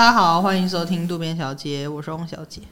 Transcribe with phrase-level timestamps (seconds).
[0.00, 2.62] 大家好，欢迎收听渡边小姐，我是翁小姐，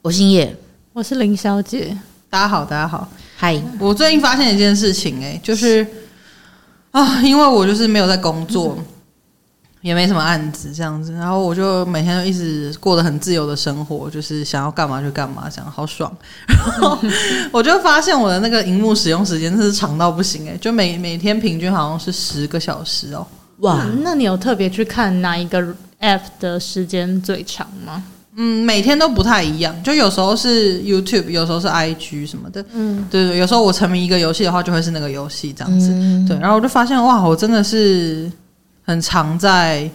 [0.00, 0.56] 我姓叶，
[0.92, 1.98] 我是林小姐。
[2.30, 3.60] 大家好，大家好，嗨！
[3.80, 5.84] 我最近发现一件事情、欸，哎，就是
[6.92, 8.84] 啊，因为我就是没有在工作，嗯、
[9.82, 16.16] 也没什么案子这样子，然后我就每天都一直过得很自由的生活，就是想要干嘛就干嘛，这样好爽。
[16.46, 16.96] 然后
[17.50, 23.26] 我就发现我的那个荧幕使用时间真是长到不行、欸，哎，就每每天平均好像是十个小时哦。
[23.62, 28.02] 哇，那你有特别去看哪一个 app 的时间最长吗？
[28.40, 32.64] 嗯，每天都不太一样，就有时候是 YouTube，有时候是 IG 什么的。
[32.72, 35.90] 嗯，对对，有时候我沉迷一个游戏的话，就会是那个游戏这样子。
[35.92, 38.30] 嗯、对，然后我就发现哇，我真的是
[38.84, 39.90] 很常在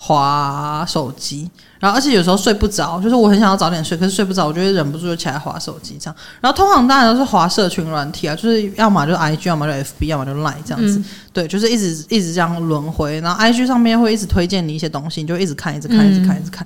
[0.00, 6.14] 滑手机，然后而且有时候睡不着，就是我很想要早点睡，可是睡不着，我就会忍不住就起来滑手机这样。
[6.40, 11.00] 然后通常当然都是滑社群软体啊，就是要么就 IG，要么就 FB，要么就 Line 这样子。
[11.00, 13.20] 嗯、对，就是一直一直这样轮回。
[13.20, 16.64] 然后 IG 上面会一直推荐你一些东西，你就一直看，一直看，一直看，一直看。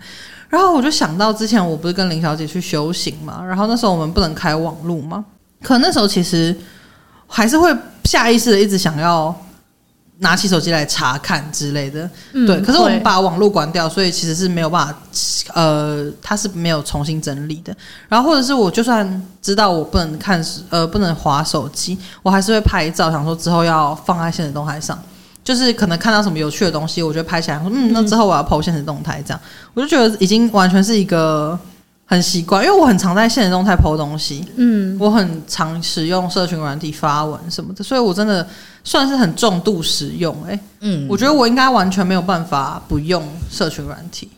[0.50, 5.24] 然后我就想到之前我不是跟林小姐去修行嘛，然后那时候我们不能开网路嘛，
[5.62, 6.54] 可那时候其实
[7.26, 7.74] 还是会
[8.04, 9.34] 下意识的一直想要
[10.22, 12.58] 拿起手机来查看之类的，嗯、对。
[12.62, 14.94] 可是我们把网络关掉，所以其实是没有办法，
[15.52, 17.76] 呃，它是没有重新整理的。
[18.08, 24.98] 然后或者是我就算知道我不能看，呃，不能划手机，我还是会拍照，想说之后要放在现实动态上。
[25.44, 29.40] 就是可能看到什么有趣的东西，我就拍起来说，嗯，那之后我要 PO 限时动态，这样
[29.74, 31.58] 我就觉得已经完全是一个
[32.06, 38.46] 很习惯，因为我很常在现实动态 PO 东西，嗯，我很常使用社群软体发文什么的，所以我真的
[38.84, 44.28] 算是很重度使用，欸，哎，嗯，我觉得我应该完全没有办法不用社群软体。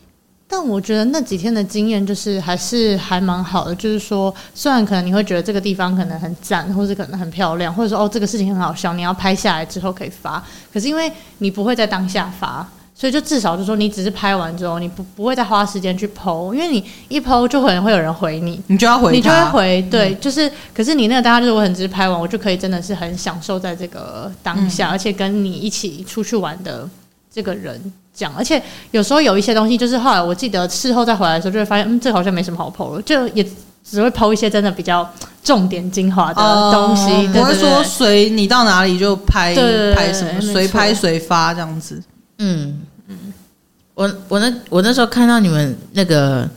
[0.47, 12.65] 但我觉得那几天的经验就是还是还蛮好的，就是说，虽然可能你会觉得这个地方可能很赞，或者可能很漂亮，或者说哦这个事情很好笑，你要拍下来之后可以发，可是因为你不会在当下发，
[12.97, 26.89] 所以就至少就是说你只是拍完之后，你不不会再花时间去 po，因为你一 po 就可能会有人回你，你就要回，你就会回，对，嗯、就是，可是你那个当下就是我很只是拍完，我就可以真的是很享受在这个当下，嗯、而且跟你一起出去玩的
[27.31, 27.93] 这个人。
[28.15, 33.45] 讲，而且有时候有一些东西，就是后来我记得事后再回来的时候，就会发现，嗯，这个好像没什么好 po 了，就也
[33.83, 35.05] 只会 po 一些真的比较
[35.43, 37.27] 重点精华的东西。
[37.27, 39.53] 不会说随你到哪里就拍
[39.93, 42.01] 拍什么，随拍随发这样子。
[42.39, 42.81] 嗯。
[43.07, 43.33] 嗯，
[43.93, 46.49] 我我那我那时候看到你们那个。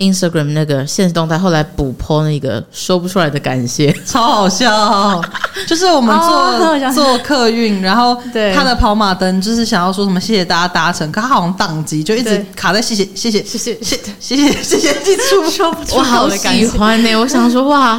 [0.00, 5.20] Instagram 那个现实动态后来补 po 那个说不出来的感谢， 超好笑。
[5.66, 8.16] 就是我们坐、 哦、坐客运，然后
[8.54, 13.98] 他的跑马灯就是想要说什么谢谢大家搭乘，可他好像宕机，就一直卡在谢谢谢谢谢谢。
[14.20, 17.96] 谢谢谢谢记住说不出我好喜欢呢、欸，我想说哇，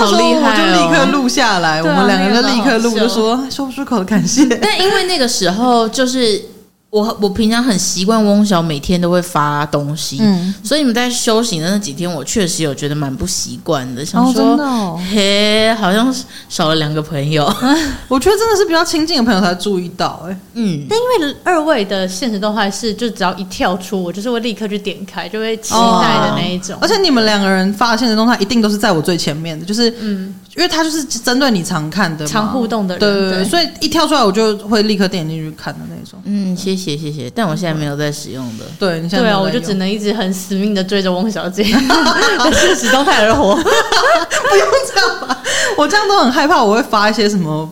[0.00, 4.44] 好厉害、哦，我就立刻录下来，我们两个人就立刻录，就说说不出口的感谢。
[4.60, 6.42] 但因为那个时候就是。
[6.88, 16.14] 我我平常很习惯翁小每天都会发东西，嗯，所以你们在休息的那几天，我确实有觉得蛮不习惯的，想说，哦哦、嘿，好像
[16.48, 17.44] 少了两个朋友。
[18.08, 20.86] 我觉得真的是比较亲近的朋友才注意到、欸，哎，嗯。
[20.88, 26.76] 但因为二位的现实动态是，就只要一跳出，我就是会立刻去点开，就会期待的那一种。
[26.76, 30.34] 哦、而且你们两个人发的现实动态一定都是在我最前面的，就是，嗯。
[30.56, 36.18] 因为它就是针对你常看的、常互动的人，对对对，所以一跳出来我就会立刻点进去看的那种。
[36.24, 38.64] 嗯，谢谢谢谢，但我现在没有在使用的。
[38.80, 43.54] 对，你现在对啊，我就只能一直很死命的追着翁小姐，限时动态而活。
[43.54, 45.42] 不用这样吧，
[45.76, 47.70] 我这样都很害怕，我会发一些什么？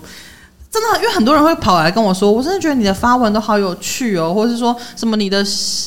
[0.71, 5.43] 真的，因为很多人会跑来跟我说，我真的觉得你的发文都好有趣哦，或者是说什么你的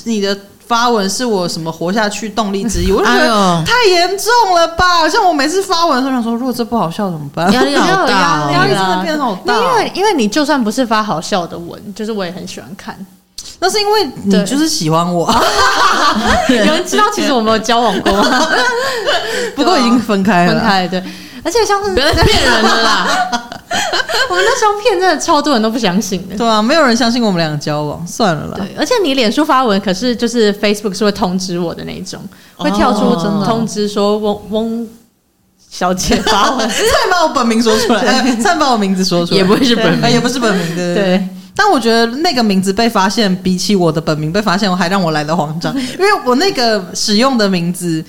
[0.05, 0.35] 你的。
[0.67, 5.07] 发文是我什么活下去动力之一，我就觉得太严重了吧？
[5.07, 7.49] 像我每次发文的时候想说，如果这不好笑怎么办？
[7.53, 9.55] 压力好 大，压力真的变好大。
[9.55, 12.93] 因为因为你就算不是发好笑的文，就是我也很喜欢看。
[13.59, 15.33] 那是因为你就是喜欢我。
[16.49, 18.47] 有人知道其实我们有交往过吗？
[19.55, 21.01] 不过已经分开了， 分开对。
[21.43, 23.29] 而且像是不要再骗人了啦！
[24.29, 26.35] 我们那时候骗真的超多人都不相信的。
[26.35, 28.57] 对啊，没有人相信我们两个交往，算了啦。
[28.57, 32.19] 对，而且你脸书发文，可是就是 Facebook 是会通知我的那种，
[32.55, 34.87] 会跳出通知说翁翁
[35.69, 40.95] 小姐发文，再把我本名说出来，再把我名字说出来，也不会是本名，也不是本名的。
[40.95, 48.03] 对，但我觉得那个名字被发现，比起我的本名被发现，我还让我来的慌张，因为我那个使用的名字。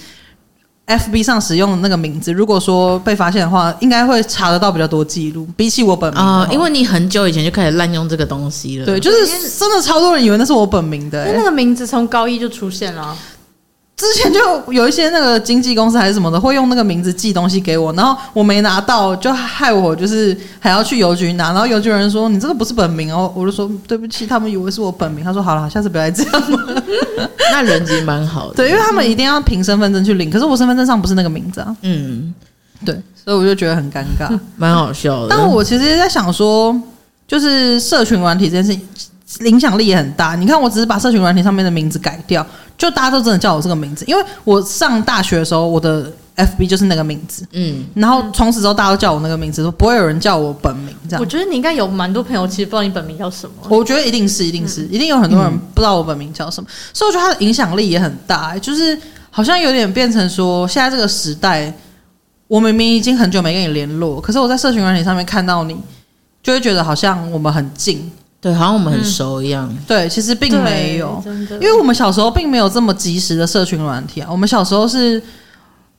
[0.88, 8.86] FB 上使用的那个名字，如果说被发现的话，应该会查得到比较多记录，比起我本名啊、呃，因为你很久以前就开始滥用这个东西了。
[8.86, 13.16] 对，就是真的超多人以为那是我本名的、欸，那个名字从高一就出现了。
[13.98, 25.24] 之前就有一些那个经纪公司还是什么的，会用那个名字寄东西给我，然后我没拿到，就害我就是还要去邮局拿，然后邮局人说你这个不是本名哦，我就说对不起，他们以为是我本名。
[25.24, 26.82] 他说好了，下次不要再这样了。
[27.50, 31.76] 那人其实蛮好的，对，因为他们一定要凭身份证去领，可是我身份证上不是那个名字啊。
[31.82, 32.32] 嗯，
[32.84, 35.26] 对，所以我就觉得很尴尬，蛮好笑的。
[35.28, 36.80] 但我其实也在想说，
[37.26, 38.80] 就是社群软体这件事情。
[39.40, 40.34] 影响力也很大。
[40.34, 42.44] 你看，我只是把社群软体上面的名字改掉，
[42.78, 44.06] 就大家都真的叫我这个名字。
[44.06, 51.20] 因为我上大学的时候，我的 FB 就是那个名字，嗯，然后从此之后大家都叫我那个名字，都不会有人叫我本名这样。
[51.20, 53.54] 我觉得你应该有蛮多朋友其实不知道你本名叫什么。
[53.68, 56.70] 我觉得一定是，一定是，嗯、一定有很多人不知道我本名叫什么。
[56.94, 58.96] 所以我觉得它的影响力也很大，就是
[59.30, 61.74] 好像有点变成说，现在这个时代，
[62.46, 65.76] 我明明已经很久没跟你联络，可是我在社群软体上面看到你，
[66.44, 68.08] 就会觉得好像我们很近。
[68.40, 69.68] 对，好像我们很熟一样。
[69.68, 71.20] 嗯、对，其实并没有，
[71.60, 74.28] 因为我们小时候并没有这么及时的社群软体啊。
[74.30, 75.20] 我们小时候是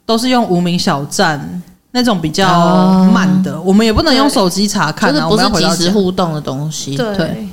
[0.06, 5.30] 都是用无名小站那种比较慢的，哦、我们也不能用手机查看啊。
[5.30, 6.96] 就是不是及时互动的东西。
[6.96, 7.46] 对，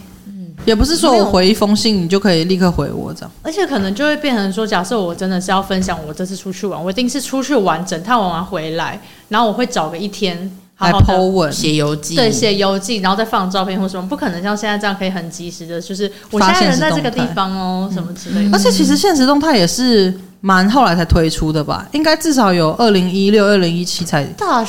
[0.65, 3.31] 也不是说我回一封信你就可以立刻回我这样。
[3.43, 9.01] 而且可能就会变成说，假设我真的是要分享我这次出去玩，我一定是出去玩，整趟玩完回来，
[9.31, 10.59] 然后我会找个一天。
[10.79, 18.51] 还 po 文写游记，对，写游记，然后再放照片或什么，不可能像现在这样可以很及时的，就是我现在人在这个地方哦，什么之类的。
[18.53, 20.13] 而且其实现实动态也是
[20.43, 21.87] 蛮后来才推出的吧？
[21.93, 24.21] 应该至少有二零一六、二零一七才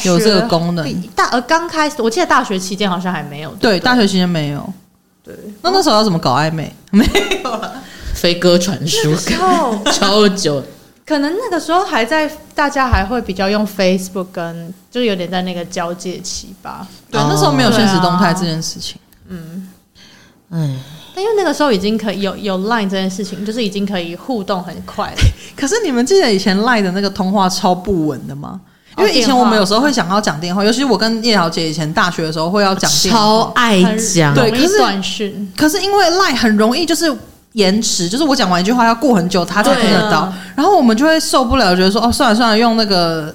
[0.06, 1.04] 有这个功能。
[1.14, 3.52] 大呃，刚开始我记得大学期间好像还没有。
[3.60, 4.74] 对，大学期间没有。
[5.22, 6.74] 对，那那时候要怎么搞暧昧？
[6.90, 7.06] 没
[7.44, 7.74] 有了，
[8.14, 9.14] 飞鸽传书，
[9.92, 10.64] 超久。
[11.08, 16.86] 可能那个时候还在，大家还会比较用 Facebook，跟就有点在那个交界期吧。
[17.10, 19.00] 对，那时候没有现实动态这件事情。
[19.30, 19.70] 嗯，
[20.52, 20.76] 哎，
[21.16, 25.18] 但因为那个时候已经可以有有 Line 这件事情，就是已经可以互动很快了。
[25.56, 28.60] 可是你们记得以前 Line 的那个通话超不稳的吗？
[28.98, 34.34] 因为以前我们有时候会想要讲电话，尤其我跟叶小姐以前大学的时候会要讲电话，超爱讲。
[34.34, 37.16] 对，可是短讯，可是因为 Line 很容易就是。
[37.58, 43.34] 延迟就是我讲完一句话要过很久，他才听得到，啊、然后我们就会受不了，觉得说哦，算了算了，用那个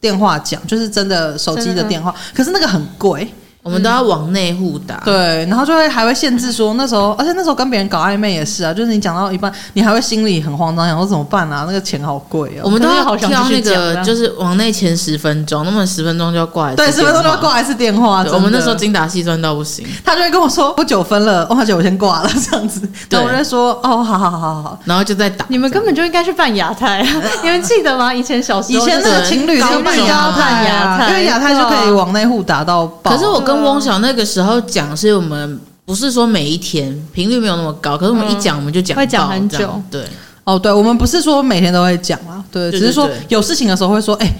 [0.00, 1.82] 电话讲，就是真的手机的。
[1.82, 3.28] 电话，可是那个很贵。
[3.64, 11.64] 我们都要往内互打，对，然后就会还会限制说那时候，而且那时候跟别人搞暧昧也是啊，就是你讲到一半，你还会心里很慌张，想说怎么办啊？
[11.66, 12.60] 那个钱好贵哦。
[12.64, 18.22] 我们都要挑那个，就是往内前十分钟，那么十分钟就要挂一次，对，十分钟就要挂一次电话。
[18.32, 25.46] 我们那时候精打细算到不行，他就会跟我说我九分了，汪小姐我先挂了这样子，对，我就说哦，好好好好好，然后就在打。
[25.48, 27.02] 你们根本就应该去办亚太，
[27.42, 28.12] 你们记得吗？
[28.12, 33.10] 以前小时候，以前那个情侣都办亚太，因为亚太就可以往内互打到爆。
[33.10, 34.24] 可是我跟汪晓那个。
[34.24, 40.02] 时候讲是我们不是说每一天频率没有那么高，可是我们一讲我们就讲会讲很久，对。
[40.44, 44.34] 哦，对，我们不是说每天都会讲啊，对，只是说有事情的时候会说，哎，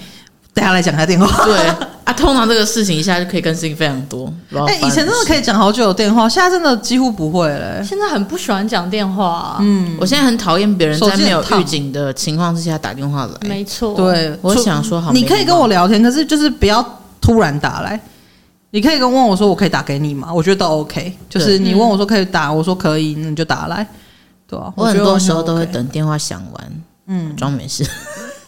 [0.53, 1.57] 等下来讲下电话，对
[2.03, 4.31] 啊， 通常这个事情一下就可以更新非常多，
[4.67, 16.83] 哎，以前真的可以讲好久的电话，现在真的几乎不会了，现在很不喜欢讲电话，嗯，我现在很讨厌别人在没有预警的情况之下打电话来，没错，对，我想说好，你可以跟我聊天，可是就是不要
[17.21, 17.99] 突然打来。
[18.75, 20.33] 你可以跟问我说，我可以打给你吗？
[20.33, 21.17] 我觉得都 OK。
[21.29, 23.87] 就是你问我说可以打，我说可以，那你就打来，
[24.45, 24.69] 对啊。
[24.75, 26.71] 我很多时候都会等电话响完，
[27.07, 27.89] 嗯，装没事。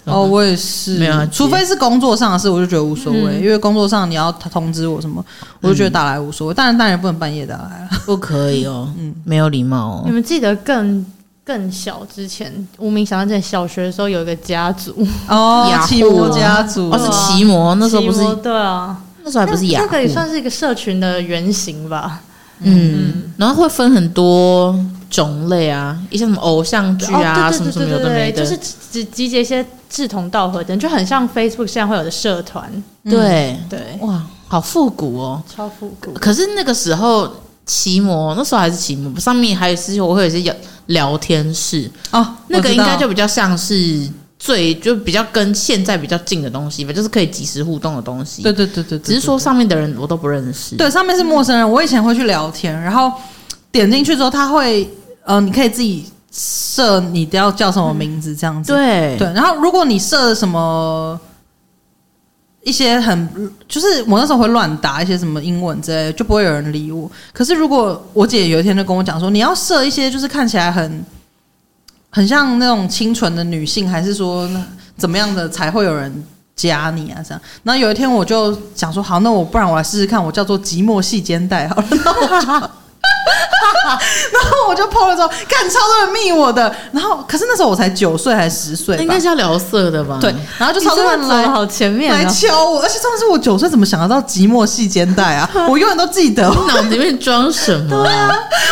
[0.04, 5.24] 哦， 我也是，没有，除非是工作上的事，我就觉得无所谓，因为工作上你要通知我什么，
[5.62, 6.54] 我就觉得打来无所谓。
[6.54, 10.04] 当然，当然不能半夜打来了，不可以哦， 嗯，没有礼貌哦。
[10.06, 11.06] 你们记得更
[11.46, 19.02] 更小之前，无名小站在小学的时候有一个家族哦，奇摩家族，哦，是奇摩，那时候不是对啊。
[19.28, 22.22] 那时候还不是雅虎，那个也算是一个社群的原型吧。
[22.62, 24.74] 嗯，然后会分很多
[25.10, 32.72] 种类啊，一些什么偶像剧啊，什么什么有的没的，就是集集结一些志同道合的人，就很像 Facebook 现在会有的社团。
[33.04, 36.14] 对对，哇，好复古哦，超复古。
[36.14, 37.30] 可是那个时候
[37.66, 40.56] 奇摩，那时候还是奇摩，上面还有是我会有一些聊
[40.86, 44.10] 聊天室哦，那个应该就比较像是。
[44.40, 48.44] 最就比较跟现在比较近的东西吧，就是可以及时互动的东西。
[48.44, 50.76] 对对对对，只是说上面的人我都不认识。
[50.76, 51.70] 对，上面是陌生人。
[51.70, 53.12] 我以前会去聊天，然后
[53.72, 54.88] 点进去之后，他会
[55.26, 58.72] 呃，你可以自己设你要叫什么名字这样子。
[58.72, 61.20] 对对，然后如果你设什么
[62.62, 67.10] 一些很，就是我那时候会乱打一些什么英文之类的，就不会有人理我。
[67.34, 71.04] 可是如果我姐有一天就跟我讲说，你要设一些就是看起来很。
[72.18, 74.50] 很像那种清纯的女性，还是说
[74.98, 76.12] 怎么样的才会有人
[76.56, 77.22] 加你啊？
[77.24, 77.40] 这样。
[77.62, 82.72] 然后有一天我就想说，好，那我不然我来试试看，我叫做寂寞细肩带好了。
[84.34, 86.74] 然后我就 po 了之后，看超多人密我的。
[86.92, 90.18] 然后可是那时候我才九岁还是十岁，应该是要聊色的吧？
[90.22, 95.50] 对，然后就超多人来好前面来敲我，而且重点是我九岁怎么想得到寂寞细肩带啊？
[95.70, 97.90] 我永远都记得，我脑子里面装什么？
[98.04, 98.30] 对啊，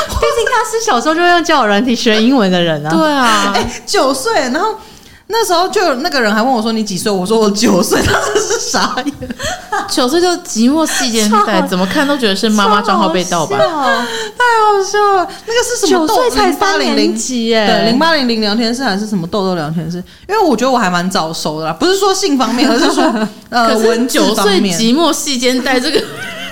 [0.09, 2.89] 毕竟他是小时候就用教我软体学英文的人啊。
[2.89, 4.75] 对啊，哎，九岁，然后。
[5.27, 9.13] 那时候就有那个人还问我说：“你几岁？”我说：“我九岁。”他真是傻眼，
[9.89, 15.27] 九岁就寂寞细肩带，怎么看都觉得是妈妈账号被盗版，太好笑了。
[15.48, 16.08] 那个是什么？
[16.08, 17.65] 九岁才八零零级耶？
[17.65, 19.98] 对，零八零零聊天室还是什么豆豆聊天室？
[20.29, 26.01] 因为我觉得我还蛮早熟的啦，不是说性方面，而是说呃，文九岁寂寞细肩带这个。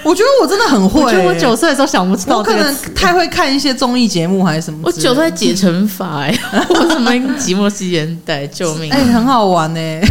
[0.06, 1.06] 我觉得我真的很会、欸。
[1.06, 4.80] 我觉得我九岁的时候想不到，我可能太会看一些综艺节目还是什么。
[4.84, 6.26] 我九岁解乘法
[6.70, 8.92] 我怎么寂寞时间带救命？
[8.92, 10.02] 哎、欸，很好玩呢、欸，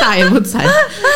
[0.00, 0.58] 大言不惭，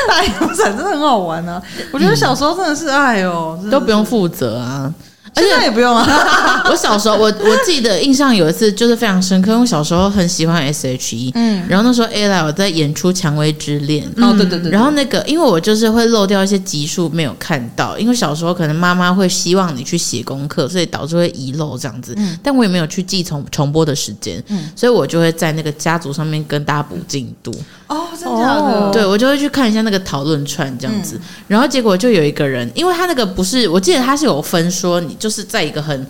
[0.08, 1.62] 大言不惭，真的很好玩呢、啊。
[1.92, 4.92] 我觉得小时候真的是哎呦，都不用负责啊。
[5.34, 6.62] 现在也不用啊！
[6.70, 27.50] 我小时候，我我记得印象有一次就是非常深刻，因为我小时候很喜欢 S.H.E，嗯，然后那时候 Ella 我在演出《蔷薇之恋》，哦，对对对，然后那个因为我就是会漏掉一些集数没有看到，因为小时候可能妈妈会希望你去写功课，所以导致会遗漏这样子，嗯，但我也没有去记重重播的时间，嗯，所以我就会在那个家族上面跟大家补进度，
[27.86, 28.60] 哦，真的假的？
[28.60, 35.16] 哦，对，我就会去看一下那个讨论串这样子，嗯，然后结果就有一个人，因为他那个不是，我记得他是有分说你。
[35.22, 36.06] 就是在一个很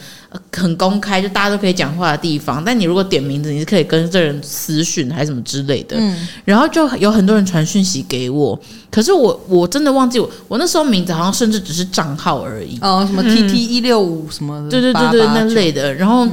[0.50, 2.64] 很公开，就大家都可以讲话的地方。
[2.64, 5.97] 但你如果点名字，你是可以跟这人私讯还是什么之类的。
[5.99, 8.59] 嗯，然后就有很多人传讯息给我，
[8.90, 12.78] 可是我我真的忘记我我那时候名字好像甚至只是账号而已。
[12.81, 15.92] 哦，什么 T T 一六五什么的，对对对对那类的。
[15.92, 16.26] 然后，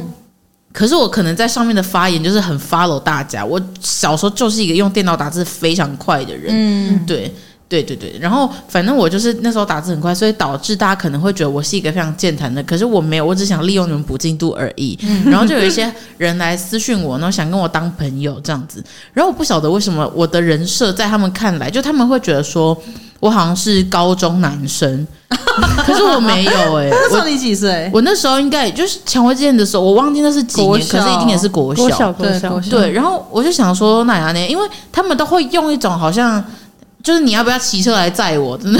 [0.72, 3.44] 可是我可能在上面的发言就是很 follow 大家。
[3.44, 6.48] 我小时候就是一个用电脑打字非常快的人。
[6.50, 7.34] 嗯，对。
[7.70, 14.98] 对对对，然后反正我就是那时候打字很快，所以导致大家可能会觉得我是一个非常健谈的，可是我没有，我只想利用你们补进度而已。
[15.04, 18.84] 嗯、然后就有一些人来私讯我，然后想跟我当朋友这样子。
[19.14, 22.76] 然后我不晓得为什么我的人设在他们看来，就他们会觉得说
[23.20, 25.06] 我好像是高中男生，
[25.86, 26.90] 可是我没有哎、欸。
[26.90, 27.88] 那时候你几岁？
[27.94, 31.84] 我那时候应该也就是蔷薇之恋的时候，我忘记那是几年，可是一定也是国小。
[31.84, 32.92] 国小，国小，对，对。
[32.94, 36.44] 然后我就想说那样呢，因为他们都会用一种好像。
[37.02, 38.58] 就是你要不要骑车来载我？
[38.58, 38.80] 真的，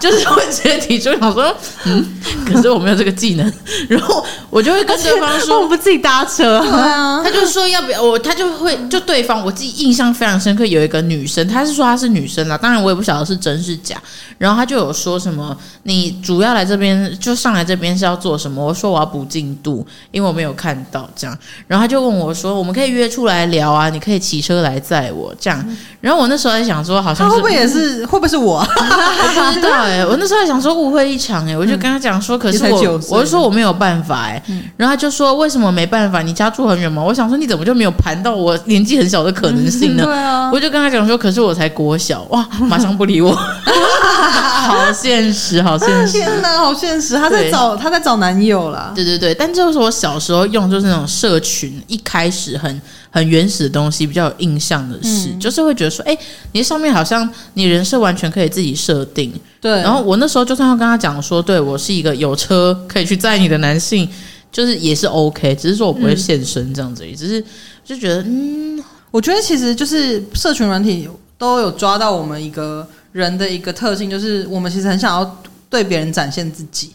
[0.00, 2.06] 就是会直接提出，我说，嗯，
[2.46, 3.52] 可是我没有这个技能，
[3.88, 6.60] 然后我就会跟对方说，我不自己搭车。
[6.60, 14.00] 对啊，他就说要不要我，他就会就对方，我自己印象非常深刻，有一个女生，她是说她是女生啊，当然我也不晓得是真是假。
[14.38, 18.64] 然后她就有说什么，你主要来这边就上来这边是要做什么？
[18.64, 21.36] 我说我要补进度，因为我没有看到这样。
[21.66, 25.76] 然后他就问我说，我们可以约出来聊啊，你可以骑车来载我这样。
[26.00, 27.31] 然后我那时候还想说，好像。
[27.32, 28.04] 会不会也是？
[28.06, 28.58] 会不会是我？
[28.58, 36.22] 我不知道哎、欸，我那时候还想说误会一场哎、欸，我就跟他讲说，可是我我就说我没有办法哎、欸，然后他就说为什么没办法？
[36.22, 37.02] 你家住很远吗？
[37.02, 40.04] 我想说你怎么就没有盘到我年纪很小的可能性呢？
[40.04, 48.92] 对啊，我就跟他讲说，可是我才国小哇，马上不理我， 好现实，好现实，天哪，好现实，他在找他在找男友啦。
[48.94, 52.80] 对对对，但就是我小时候用就是那种社群一开始很。
[53.14, 56.18] 很原始的东西，比较有印象的事，嗯、就是会觉得说，哎、欸，
[56.52, 59.30] 你上面好像你人设完全可以自己设定。
[59.60, 59.70] 对。
[59.82, 64.08] 然后我那时候就算要跟他讲说，对我是一个有车可以去载你的男性，
[64.50, 67.44] 就是也是 OK，只是说我不会现身这样子，嗯、只是
[67.84, 75.38] 就觉得，嗯，我觉得其实就是社群软体都有抓到我们一个人的一个特性，就是我们其实很想要
[75.68, 76.92] 对别人展现自己。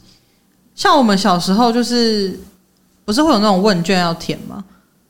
[0.74, 2.40] 像我们小时候，就是
[3.06, 4.64] 不是会有那种问卷要填吗？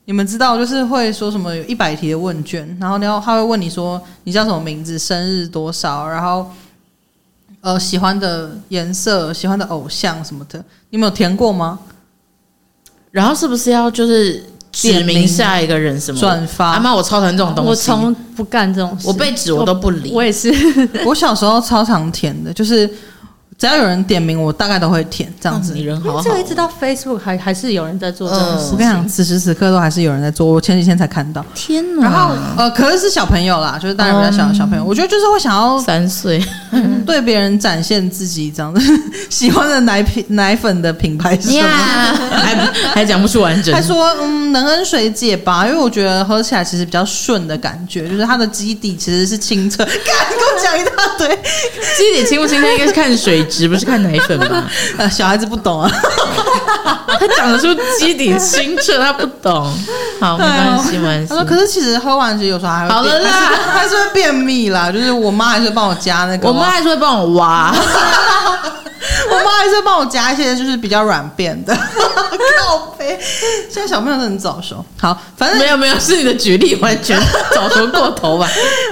[0.08, 6.50] 你们知道，就是会说什么有一百题的问卷，然后你要他会问你说你叫什么名字、生日多少，然后
[7.60, 11.78] 呃喜欢的颜色、喜欢的偶像什么的，你们有填过吗？
[13.10, 16.70] 然后是不是要就是指名下一个人什么转发？
[16.70, 20.50] 阿妈，我超讨厌这种东西，我从不干这种事，我被指我都不理，我，我也是，
[21.04, 22.90] 我小时候超常填的，就是。
[23.58, 25.72] 只要有人点名，我大概都会填这样子。
[25.74, 28.68] 你人好好，这个一直到 Facebook 还还是有人在做这种事。
[28.70, 30.46] 我跟你讲，此时此刻都还是有人在做。
[30.46, 31.44] 我前几天才看到。
[31.56, 32.02] 天哪！
[32.04, 34.84] 然后呃，可是是小朋友啦，就是大人比较小的小朋友。
[34.84, 36.40] 我觉得就是会想要三岁
[37.04, 38.80] 对别人展现自己这样子，
[39.28, 41.68] 喜欢的奶品奶粉的品牌是什么？
[42.30, 42.54] 还
[42.94, 43.74] 还讲不出完整。
[43.74, 49.78] 他说嗯，能恩水解吧，因为我觉得喝起来其实比较顺的感觉，就是它的基底其实是清澈。
[49.82, 51.28] 干，你给我讲一大堆，
[51.96, 53.44] 基底清不清澈应该是看水。
[53.48, 54.64] 只不是看奶粉吗？
[54.98, 55.90] 呃， 小孩子不懂啊。
[57.20, 59.72] 他讲的是基底清澈，他不懂。
[60.20, 61.28] 好，没关系，没关系。
[61.28, 63.30] 他说，可是其实喝完其实有时候还会好了啦，
[63.72, 64.92] 还是会便秘啦。
[64.92, 66.46] 就是我妈还是帮我加那个。
[66.46, 67.74] 我妈还是会帮我挖。
[69.30, 71.74] 我妈还是会帮我加一些就是比较软便的。
[71.74, 73.18] 靠背，
[73.70, 74.84] 现在小朋友都很早熟。
[75.00, 77.20] 好，反正没有没有，是你的举例完全
[77.54, 78.48] 早熟过头吧。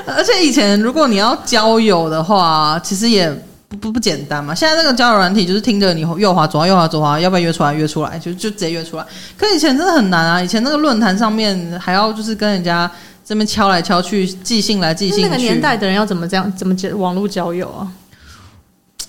[0.06, 3.32] 而且以前如果你要交友的话，其实也
[3.68, 4.54] 不不不简单嘛。
[4.54, 9.04] 现在这个交友软体就是听着你右滑左滑右滑左滑，要不要约出来约出来，就就直接约出来。
[9.36, 12.90] 可以前真的很难啊，以前那个论坛上面还要就是跟人家
[13.24, 15.22] 这边敲来敲去，寄信来寄信去。
[15.24, 17.88] 那个年代的人要怎么这样怎么交网络交友啊？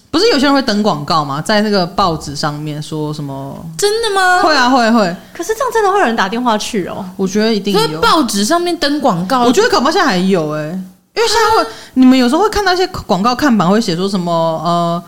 [0.09, 1.39] 不是有些人会登广告吗？
[1.39, 3.55] 在那个报纸上面说什么？
[3.77, 4.41] 真的吗？
[4.41, 5.15] 会啊，会会。
[5.31, 7.05] 可是这样真的会有人打电话去哦？
[7.15, 7.79] 我觉得一定有。
[7.79, 10.79] 所以报纸上面登广告，我觉得搞不好现在还有哎、欸，
[11.17, 15.03] 因为现在会，你们有时候会看到一些广告看板会写说什么呃。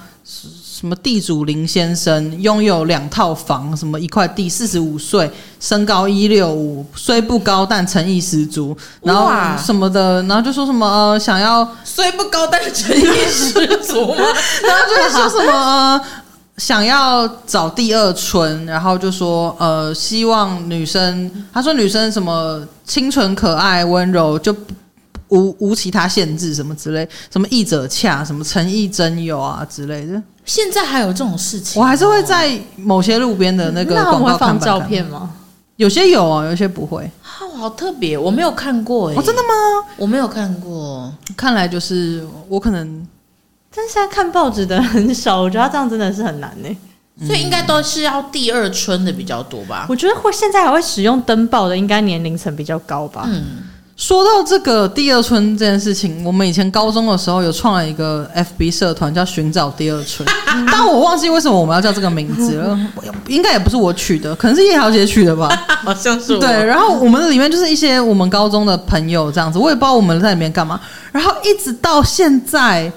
[0.79, 9.29] 什么地主林先生拥有两套房，什么一块地，四十五岁，身高一六五，虽不高但诚意十足，然后
[9.61, 14.23] 什么的，然后就说什么呃想要虽不高但诚意十足吗？
[14.63, 16.01] 然后就会说什么呃
[16.55, 24.55] 想要找第二春，然后就说呃希望女生，他说女生什么清纯可爱温柔就。
[25.29, 30.21] 无无其他限制，什么之类，什么译者洽，什么诚意真友啊之类的。
[30.45, 31.81] 现在还有这种事情？
[31.81, 35.31] 我还是会在某些路边的那个广告放照片吗？
[35.75, 37.09] 有些有啊，有些不会。
[37.21, 39.19] 好，好特别，我没有看过哎、欸。
[39.19, 39.47] 哦，真的吗？
[39.95, 41.13] 我没有看过。
[41.37, 43.07] 看来就是我可能，
[43.73, 47.25] 但现在看报纸的人很少，我觉得他这样真的是很难呢、欸。
[47.25, 49.85] 所以应该都是要第二春的比较多吧？
[49.87, 53.23] 我觉得会现在还会使用登报的，应该年龄层比较高吧？
[53.27, 53.68] 嗯。
[53.99, 60.25] 说到这个第二春这件事情，我们以前高中的时候有创了一个 FB 社团，叫“寻找第二春”，
[60.71, 62.79] 但我忘记为什么我们要叫这个名字了。
[63.27, 65.49] 应该也不是我取的，可能是叶小姐取的吧？
[65.83, 66.39] 好像是我。
[66.39, 70.79] 对，然后我们里面就是一些我们高中的朋友这样子，我也不知道我们在里面干嘛。
[71.11, 72.89] 然后一直到现在。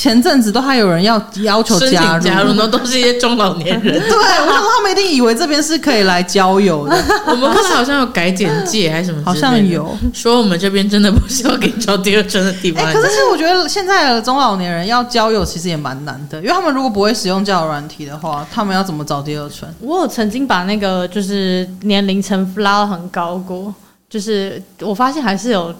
[0.00, 3.92] 前阵子都还有人要要求加入，加入那，都是一些中老年人。
[4.00, 6.96] 对，我想说他们一定以为这边是可以来交友的。
[7.28, 9.22] 我们不是好像有改简介还是什么？
[9.26, 12.82] 好像有说我们这边真的不需要给你找第二春的地方。
[12.82, 12.94] 欸。
[12.94, 19.70] 可是其实我觉得现在的中老年人要交友其实也蛮难的，因为他们如果不会使用交友软体的话，他们要怎么找第二春？
[19.80, 23.74] 我有曾经把那个就是年龄层拉到很高过，
[24.08, 25.74] 就是我发现还是有，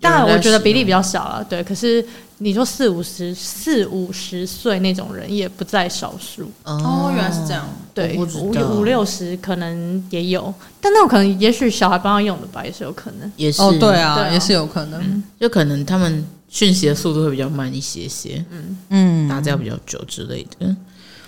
[0.00, 2.04] 当然我觉得比例比较少了，对，可是。
[2.40, 7.68] 你说四五十四五十岁那种人也不在少数哦，原来是这样。
[7.92, 13.32] 对，五五六十可能也有，但那种可能也许小孩帮他用的吧，也是有可能。
[13.36, 20.76] 也是哦，对啊，对啊，也是有可能，嗯，就可能他们讯息的速度会比较慢一些些，嗯嗯，打字要比较久之类的。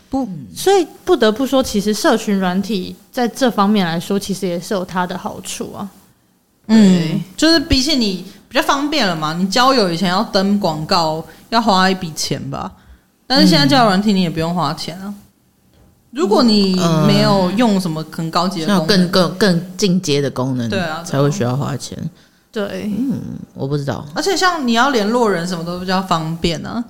[0.09, 5.90] 不，所以不得不说，其实社群软体在这方面来说，其实也是有它的好处啊。
[6.68, 8.25] 嗯，就是比起你。
[8.50, 9.32] 比较方便了嘛？
[9.32, 12.68] 你交友以前要登广告，要花一笔钱吧？
[13.24, 15.14] 但是现在交友软体你也不用花钱啊。
[16.10, 16.74] 如果你
[17.06, 21.96] 没有用什么很高级的功能，更更更进阶的功能，对啊，才会需要花钱。
[22.50, 23.20] 对，嗯，
[23.54, 24.04] 我不知道。
[24.16, 26.82] 而且像你要联络人，什么都比较方便啊。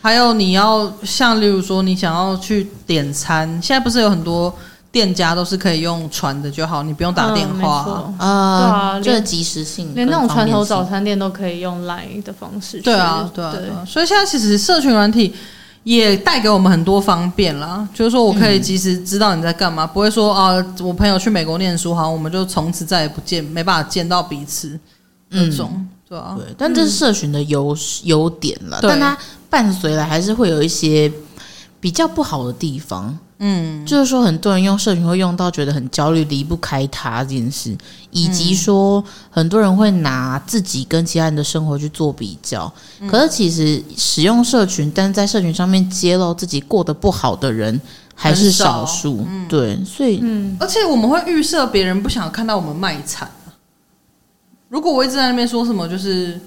[0.00, 4.54] 还有你要像例如说，你想要去点餐，现在不是有很多。
[4.90, 12.80] 店家都是可以用传的就好，你不用打电话啊，啊，就是即时性，连那种传统早餐店都可以用 Line 的方式。
[12.80, 13.84] 对啊，对啊，对啊。
[13.86, 15.34] 所以现在其实社群软体
[15.84, 24.78] 也带给我们很多方便啦，就是说我可以及时知道你在干嘛，嗯、不会说啊，我朋友去美国念书，好，我们就从此再也不见，没办法见到彼此
[25.28, 26.34] 那种，嗯、对啊。
[26.36, 29.16] 对，但这是社群的优优点了，但它
[29.50, 31.10] 伴随了还是会有一些
[31.80, 33.16] 比较不好的地方。
[33.40, 37.76] 嗯，就是说，很多人用社群会用到觉得很焦虑，离不开它这件事，
[38.10, 42.72] 以及说很多人会拿自己跟其他人的生活去做比较。
[42.98, 47.80] 嗯、可是其实使用社群，但是在社群上面揭露自己过得不好的人
[48.12, 49.24] 还是少数。
[49.28, 53.30] 嗯、对，所以，嗯，而且我们会预设别人不想看到我们卖惨。
[54.68, 56.40] 如果我一直在那边说什么，就是。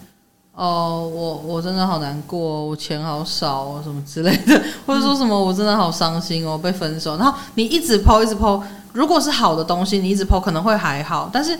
[0.54, 7.16] 哦，我我真的好难过，我钱好少哦，什么之类的， 或者说什么我真的好伤心哦，被分手。
[7.18, 8.62] 然后你一直 po 一直 po，
[8.92, 11.58] 如果是好的东西，你一直 po 可能会还好，但是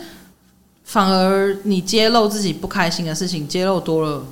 [0.84, 4.22] 反而你揭露自己不开心的事情，揭露多了，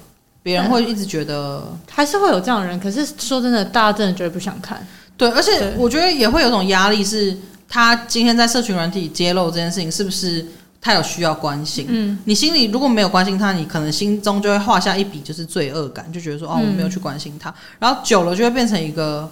[0.42, 2.78] 别人会一直觉得 还是会有这样的人。
[2.78, 4.86] 可是说真的，大家真的觉得不想看。
[5.16, 10.46] 对，而且我觉得也会有种压力，是他今天在社群软体揭露这件事情，是不是？
[10.80, 19.30] 他有需要关心，嗯，你心里如果没有关心他，你可能心中就会画下一笔就是罪恶感，就觉得说哦，我没有去关心他，然后久了就会变成一个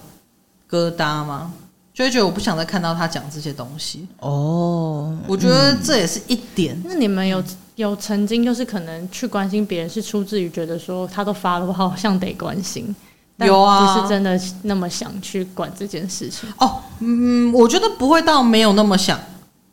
[0.71, 1.51] 疙瘩嘛，
[1.95, 4.07] 就会觉得我不想再看到他讲这些东西。
[4.19, 6.79] 哦，我觉得这也是一点。
[6.85, 7.43] 那你们有
[7.77, 12.95] 有曾经就是可能去关心别人，是出自于觉得说他都发了，我好像得关心，
[13.39, 16.47] 有啊，不是真的那么想去管这件事情。
[16.59, 19.19] 哦，嗯，我觉得不会到没有那么想。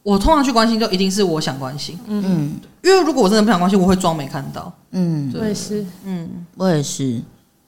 [0.05, 1.97] 我通常去关心，就一定是我想关心。
[2.05, 2.51] 嗯，
[2.83, 4.71] 因为如果我真的不想关心，我会装没看到。
[4.91, 5.83] 嗯，我也是。
[6.03, 7.03] 嗯，我也是，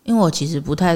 [0.03, 0.95] 因为我其实不太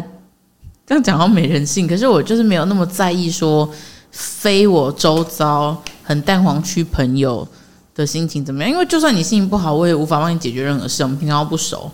[0.85, 3.67] 这样讲到没人性，可是我就是没有那么在意说
[4.11, 7.47] 非我周遭很蛋黄区朋友
[7.95, 11.01] 的心情怎么样，因为就算你心情不好，我也无法帮你解决任何事。
[11.01, 11.89] 我们平常都不熟。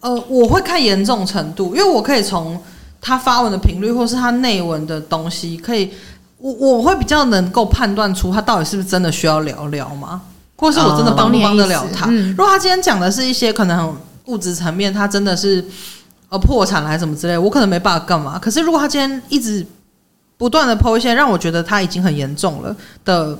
[0.00, 2.60] 呃，我会看严重程度，因为我可以从
[3.00, 5.90] 他发文的频率，或是他内文的东西，可以
[6.40, 10.22] 我我会比较能够判断出他到底是不是真的需要聊聊吗？
[10.56, 12.06] 或是我真的帮不帮得了他？
[12.08, 13.94] 嗯、如果他今天讲的是一些可能很
[14.26, 15.64] 物质层面，他真的是
[16.28, 18.38] 呃破产了还是什么之类，我可能没办法干嘛。
[18.38, 19.66] 可是如果他今天一直
[20.36, 22.74] 不断的 po 一些让我觉得他已经很严重了
[23.04, 23.38] 的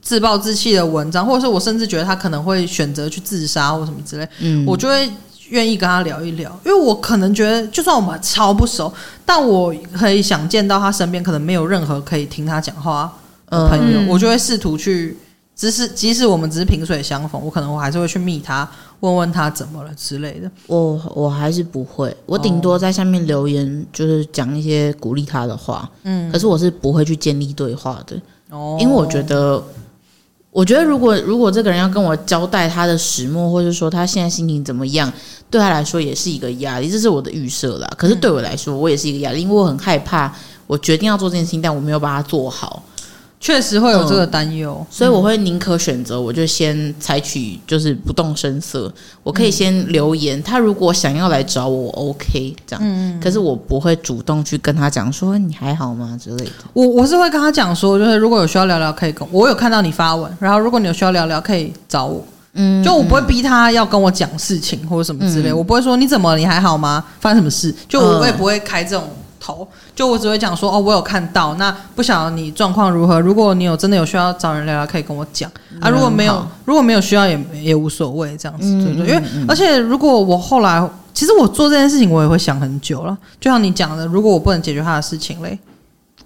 [0.00, 5.10] 自暴自弃的文章，或者是我甚至觉得他可能会选择去自杀或什么之类，嗯，我就会。
[5.50, 8.92] 愿意跟他聊一聊，因为我可能觉得，就算我们超不熟，
[9.24, 13.12] 但我可以想见到他身边可能没有任何可以听他讲话
[13.50, 15.16] 的朋友，嗯、我就会试图去，
[15.56, 18.68] 只是即使我们只是萍水相逢，我可能我还是会去密他，
[19.00, 20.50] 问问他怎么了之类的。
[20.66, 25.88] 我我还是不会，我顶多在下面留言，就是讲一些鼓励他的话。
[26.02, 28.20] 嗯，可是我是不会去建立对话的。
[28.50, 29.62] 哦，因为我觉得。
[30.58, 35.12] 我觉得，如果如果这个人要跟我交代他的始末，或者说他现在心情怎么样，
[35.48, 37.88] 对他来说也是一个压力，这是我的预设啦。
[37.96, 40.34] 可是对我来说，我也是一个压力，因为我很害怕，
[40.66, 42.82] 我决定要做这件事情，但我没有把它做好。
[43.40, 48.92] 确实会有这个担忧，嗯，所以我会宁可选择，我就先采取就是不动声色。
[49.22, 52.82] 我可以先留言，他如果想要来找我，OK，这样。
[52.84, 56.50] 嗯，可是我不会主动去跟他讲说你还好吗之类的。
[56.72, 62.24] 我我是会跟他讲说，就是如果有需要聊聊，可以跟我，我有看到你发文，然后如果你有需要聊聊，可以找我。
[62.54, 67.04] 嗯，就我不会逼他要跟我讲事情或者什么之类，嗯，我不会说你怎么你还好吗？
[67.20, 67.72] 发生什么事？
[67.88, 69.08] 就我也不会开这种。
[69.48, 73.18] 头就我只会讲说哦，我有看到，那不晓得你状况如何。
[73.18, 75.88] 如果你有真的有需要找人聊聊，可以跟我讲啊。
[75.88, 79.08] 如果没有，如果没有需要也也无所谓，这样子对不对？
[79.08, 83.16] 因为而且如果我后来，其实我做这件事情，我也会想很久了。
[83.40, 85.58] 就像你讲的，如果我不能解决他的事情嘞，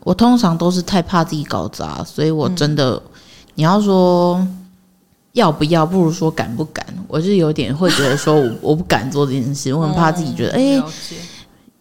[0.01, 3.01] 我通常都是太怕自己搞砸，所以我真的，
[3.55, 4.45] 你要说
[5.35, 6.85] 要不要，不如说敢不敢。
[7.07, 10.83] 我是有点会觉得说我我不敢做这件事，我很怕自己觉得哎。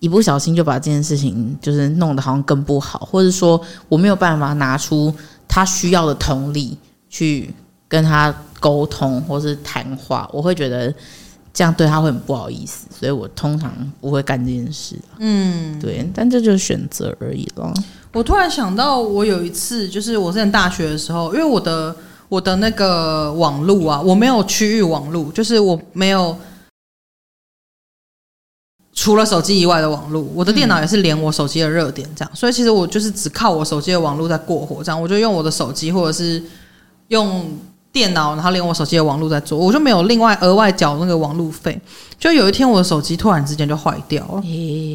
[0.02, 5.14] 一不小心就把这件事情就是弄得好像更不好，或者说我没有办法拿出
[5.48, 6.76] 他需要的同理
[7.08, 7.54] 去
[7.88, 10.92] 跟他沟通或是谈话，我会觉得
[11.54, 14.96] 这样对他会很不好意思，所以我通常不会干这件事。
[15.20, 17.72] 嗯，对，但这就是选择而已了。
[18.14, 21.96] 我突然想到，我有一次就是我在大学的时候，因为我的
[22.28, 26.36] 我的那个网路啊，我没有区域网路，就是我没有。
[28.94, 36.44] 除了手机以外的网络，我的电脑也是连我手机的热点这样，所以其实我就是只靠我手机的网络在过活，这样我就用我的手机或者是
[37.08, 37.52] 用
[37.92, 41.80] 电脑，然后连我手机的网络在做，我就没有另外额外缴那个网络费。
[42.20, 44.44] 就有一天我的手机突然之间就坏掉了，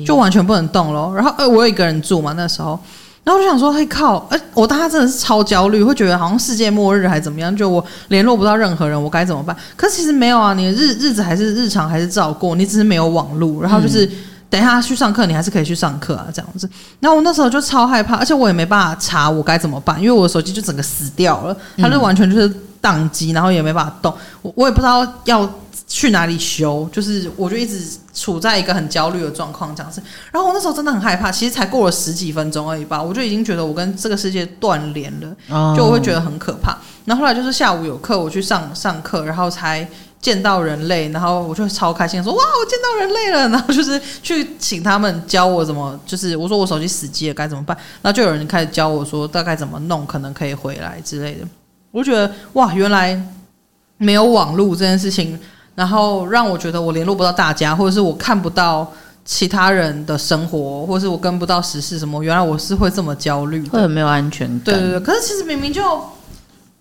[0.07, 1.13] 就完全不能动了。
[1.15, 2.79] 然后呃，我有一个人住嘛，那时候。
[3.27, 4.25] 然后我就想说，嘿靠！
[4.31, 9.57] 哎，我当时真的是超焦虑，会觉得好像世界末日还是怎么样，就我联络不到任何人，我该怎么办？
[9.75, 13.61] 可是其实没有啊，你的日日子还是日常，还是照过，你只是没有网络。
[13.61, 14.09] 然后就是
[14.49, 16.71] 等一下去上课，你还是可以去上课啊，这样子。
[17.01, 25.51] 然后我那时候就超害怕，而且我也没办法查我该怎么办，因为我的手机就整个死掉了，它就完全就是宕机，然后也没办法动，我我也不知道要。
[25.87, 26.89] 去哪里修？
[26.93, 30.03] 就是我就一直处在一个很焦虑的状况这样子。
[30.33, 36.77] 然后我那时候真的很害怕，其实才过了十几分钟而已吧，我就已经觉得我跟这个世界断联了，就我会觉得很可怕。
[37.05, 39.89] 然后后来就是下午有课，我去上上课，然后才
[40.21, 43.49] 见到人类，然后我就超开心，说哇，我见到人类了。
[43.51, 51.47] 然后就是去请他们教我怎么，就是我说我手机死机了该怎么办，然后就有人开始教我说大概怎么弄，可能可以回来之类的。
[51.93, 53.17] 我觉得哇，原来
[53.99, 55.39] 没有网络这件事情。
[55.77, 58.91] 然后让我觉得我联络不到大家，或者是我看不到
[59.25, 62.21] 其他人的生活，或者是我跟不到时事什么。
[62.25, 64.75] 原来我是会这么焦虑，会很没有安全感。
[64.75, 66.03] 对对对，可是其实明明就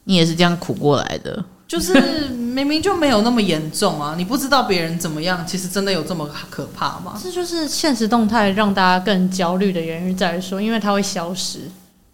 [0.05, 1.93] 你也是这样苦过来的，就是
[2.29, 4.15] 明明就没有那么严重啊！
[4.17, 7.19] 你不知道别人怎么样，其实真的有这么可怕吗？
[7.21, 11.59] 这就是现实动态让大家更焦虑的原因在于说，因为它会消失。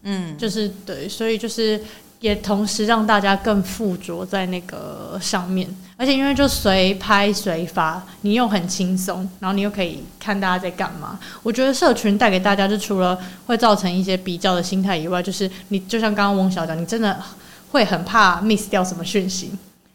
[0.03, 1.79] 嗯，就是对，所以就是。
[2.21, 11.19] 也同时让大家更附着在那个上面，而且因为就随拍随发，你又很轻松，然后你又可以看大家在干嘛。
[11.41, 17.19] 我觉得社群带给大家，就除了会造成一些比较的心态以外，就是你就像刚刚翁小讲，你真的
[17.71, 19.51] 会很怕 miss 掉什么讯息，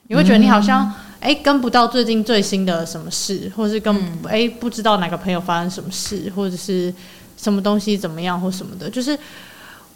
[0.09, 3.95] 你会觉得你好像哎跟不到最近最新的什么事，或是跟
[4.29, 6.93] 哎、嗯、不知道哪个朋友发生什么事，或者是
[7.37, 9.17] 什么东西怎么样或什么的，就是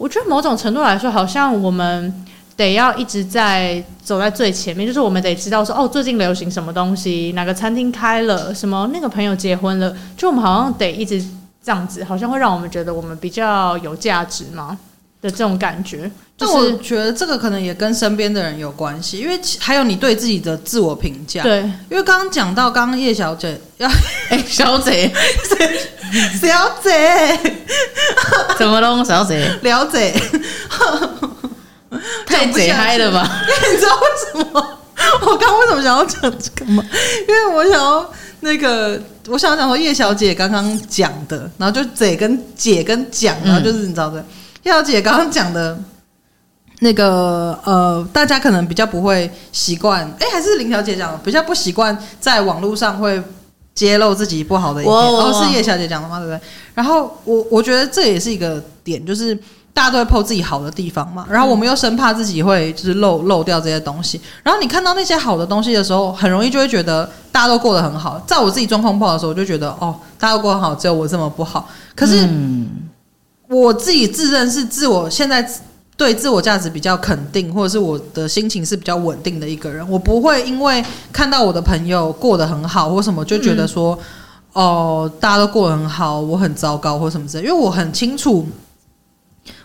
[0.01, 2.25] 我觉得某种程度来说，好像我们。
[2.57, 11.19] 得要一直在走在最前面，就是我们得知道说，哦，最近流行什么东西，哪个餐厅开了，什么那个朋友结婚了，就我们好像得一直
[11.63, 14.77] 这样子，好像会让我们觉得我们比较有价值嘛
[15.21, 16.11] 的这种感觉。
[16.37, 21.41] 就是我觉得这个可能也跟身边的人有关系，因为还有你对自己的自我评价。
[21.41, 23.87] 对，因为刚刚讲到，刚刚叶小姐要，
[24.29, 25.11] 哎、欸，小姐，
[26.41, 27.39] 小姐，
[28.57, 29.47] 怎么弄，小姐？
[29.61, 30.13] 了解。
[32.25, 33.29] 太贼嗨了吧！
[33.47, 34.79] 因 为你知道为什么？
[35.21, 36.83] 我刚为什么想要讲这个吗？
[37.27, 38.09] 因为我想要
[38.41, 44.23] 那个，我想要讲说叶小姐刚刚讲的，然后就贼跟姐跟讲，然后就是你知道的，
[44.63, 45.77] 叶小姐刚刚讲的，
[46.79, 53.21] 那个呃，大家可能比较不会习惯，哎，还是林小姐讲的，比较不习惯在网络上会
[53.73, 56.19] 揭露自己不好的一面，哦，是叶小姐讲的吗？
[56.19, 56.39] 对不对？
[56.73, 59.37] 然后我我觉得这也是一个点，就是。
[59.73, 68.21] 大家都会 po 自己好的地方嘛，然后我们又生怕自己会就是漏漏掉这些东西，然后你看到那些好的东西的时候，很容易就会觉得大家都过得很好。
[68.27, 71.69] 在我自己状况不好的时候，我就觉得哦，大家都过得很好，只有我这么不好。
[71.95, 72.27] 可是
[73.47, 75.41] 我自己自认是自我现在
[76.01, 80.83] 对自我价值比较肯定，或者是我的心情是比较稳定的一个人，我不会因为
[81.13, 83.95] 看到我的朋友过得很好或什么就觉得说
[84.53, 88.47] 哦，大家都过得很好，我很糟糕或什么之类，因为我很清楚。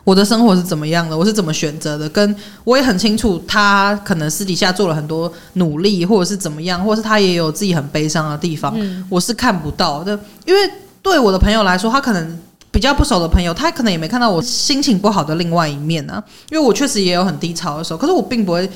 [0.05, 1.17] 我的生活是怎么样的？
[1.17, 2.07] 我是怎么选择的？
[2.11, 10.19] 跟我也很清楚，他可能私底下做了很多努力，或者是怎么样，或者是他也有自己很悲伤的地方，嗯，我是看不到的。
[10.45, 10.71] 因为
[11.01, 12.39] 对我的朋友来说，他可能
[12.77, 16.23] 比较不熟的朋友，他可能也没看到我心情不好的另外一面啊。
[16.51, 18.69] 因为我确实也有很低潮的时候，可是我并不会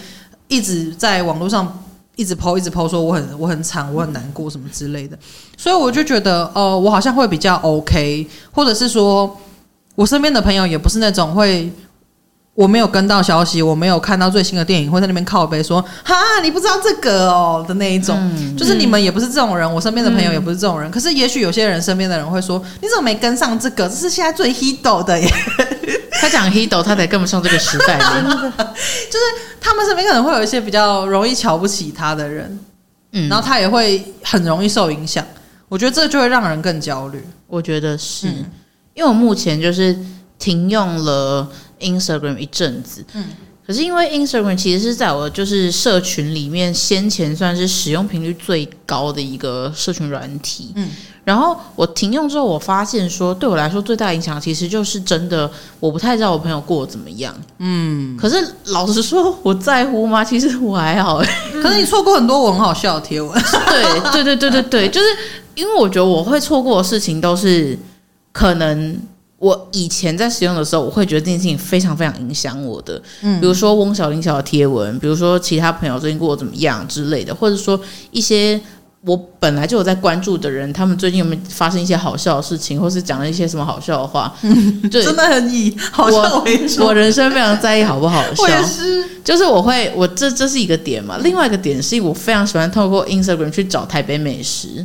[0.48, 1.70] 一直在网络上
[2.16, 5.18] 一直抛一直抛说我很我很惨，我很难过什么之类的。
[5.54, 9.36] 所以我就觉得，哦，呃，我好像会比较 OK，或者是说。
[9.96, 11.70] 我身边的朋友也不是那种会，
[12.60, 20.90] 我没有跟到消息，我没有看到最新的电影，会在那边靠背说哈，你不知道这个哦的那一种，嗯、就是你们也不是这种人，我身边的朋友也不是这种人。
[20.90, 23.88] 嗯、可是也许有些人身边的人会说，你怎么没跟上这个？
[23.88, 25.26] 这是现在最 hit 的耶。
[26.20, 27.96] 他讲 hit，他才跟不上这个时代。
[27.98, 29.24] 就是
[29.58, 32.58] 他们身边可能会有一些比较容易瞧不起他的人，
[33.12, 35.24] 嗯，然后他也会很容易受影响。
[35.70, 37.26] 我觉得这就会让人更焦虑。
[37.46, 38.28] 我觉得是。
[38.28, 38.44] 嗯
[38.92, 39.96] 因为我目前就是
[40.36, 41.48] 停用了
[41.80, 43.24] Instagram 一阵子，嗯，
[43.66, 50.88] 可是因为 Instagram 其实是在我就是社群里面先前算是使用频率最高的一个社群软体，嗯，
[51.24, 60.24] 然后我停用之后，我发现说对我来说最大影响其实就是真的我不太知道我朋友过得怎么样，嗯，可是老实说我在乎吗？
[60.24, 61.22] 其实我还好，
[61.62, 63.32] 可是你错过很多我很好笑的贴文，
[63.68, 65.06] 对对对对对对，就是
[65.54, 67.78] 因为我觉得我会错过的事情都是。
[68.32, 68.96] 可能
[69.40, 78.60] 我以前在使用的时候，我会觉得这件事情非常非常影响我的，嗯，比如说翁小林小的贴文，比如说其他朋友最近过得怎么样之类的，或者说一些
[79.06, 86.84] 我本来就有在关注的人，他们最近有没有发生一些好笑的事情，或是讲了一些什么好笑的话，嗯， 对，真的很以好笑为主。
[86.84, 94.84] 我人生非常在意好不好笑，是，就是我会，我这这是一个点嘛，另外一个点是我非常喜欢透过 Instagram 去找台北美食。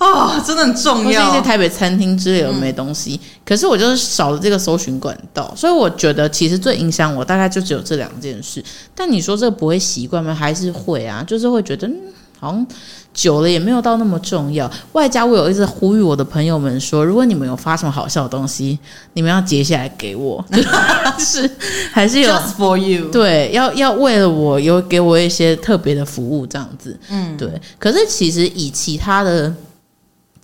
[0.00, 1.22] 啊、哦，真的很重要。
[1.22, 8.64] 是一些台北餐厅之类的没东西，嗯、可是我就是少了这个搜寻管道，所以我觉得其实最影响我大概就只有这两件事。
[8.94, 10.34] 但你说这个不会习惯吗？
[10.34, 11.94] 还是会啊，就是会觉得、嗯、
[12.38, 12.66] 好像
[13.12, 14.70] 久了也没有到那么重要。
[14.92, 18.78] 外加我有一直呼吁我的朋友们说，如果你们有发什么好笑的东西，
[19.12, 21.50] 你们要截下来给我，就是
[21.92, 27.50] 还是有 Just for you，对，要要为了我有给我一些特别的服务这样子，嗯，对。
[27.78, 29.54] 可是其实以其他的。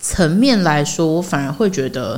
[0.07, 2.17] 层面来说，我反而会觉得，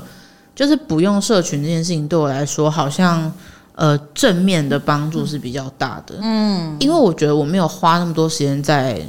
[0.54, 3.34] 就是不用社群这件事情对我来说，好像
[3.74, 6.14] 呃正面的帮助是比较大的。
[6.22, 9.02] 嗯，因为我觉得我没有花那么多时间在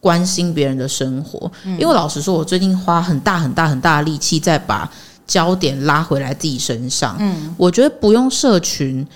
[0.00, 1.48] 关心别人的生活。
[1.62, 4.90] 嗯，因为老实说，我最近花很大很大很大的力气在把
[5.24, 7.14] 焦点拉回来自己身上。
[7.20, 9.06] 嗯，我觉得不用社群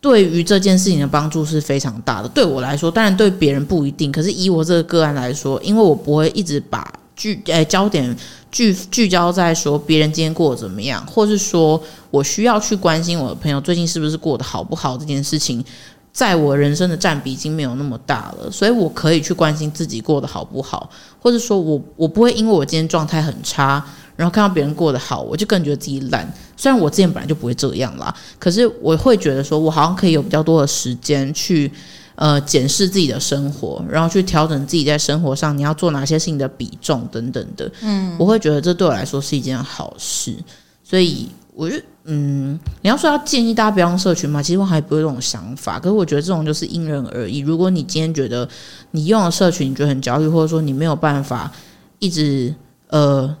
[0.00, 2.28] 对于这件事情的帮助是非常大的。
[2.28, 4.12] 对我来说，当然对别人不一定。
[4.12, 6.86] 可是以我这个个案来说，因为我不会一直把
[7.22, 8.16] 聚诶、焦点
[8.50, 11.80] 聚聚焦在说别人今天过得怎么样，或是说
[12.10, 15.64] 我需要去关心我的朋友最近是不是过得好不好这件事情，
[16.12, 23.80] 在我人生的占比已经没有那么大了，所以我可以去关心自己过得好不好，或者说我我不会因为我今天状态很差，
[24.16, 26.28] 然后看到别人过得好，我就更觉得自己懒。
[26.56, 31.70] 虽然我之前本来就不会这样啦，可是我会觉得说我好像可以有比较多的时间去。
[32.14, 37.70] 呃检视自己的生活，然后去调整自己在生活上你要做哪些事情的比重等等的。
[37.82, 40.34] 嗯，我会觉得这对我来说是一件好事。
[40.82, 45.78] 所以，我就嗯，你要说要建议大家不要用社群嘛，其实我还不会有这种想法。
[45.78, 47.38] 可是我觉得这种就是因人而异。
[47.38, 48.48] 如果你今天觉得
[48.90, 51.50] 你用了社群，你觉得很焦虑，或者说你没有办法
[51.98, 52.54] 一直
[52.88, 53.36] 呃。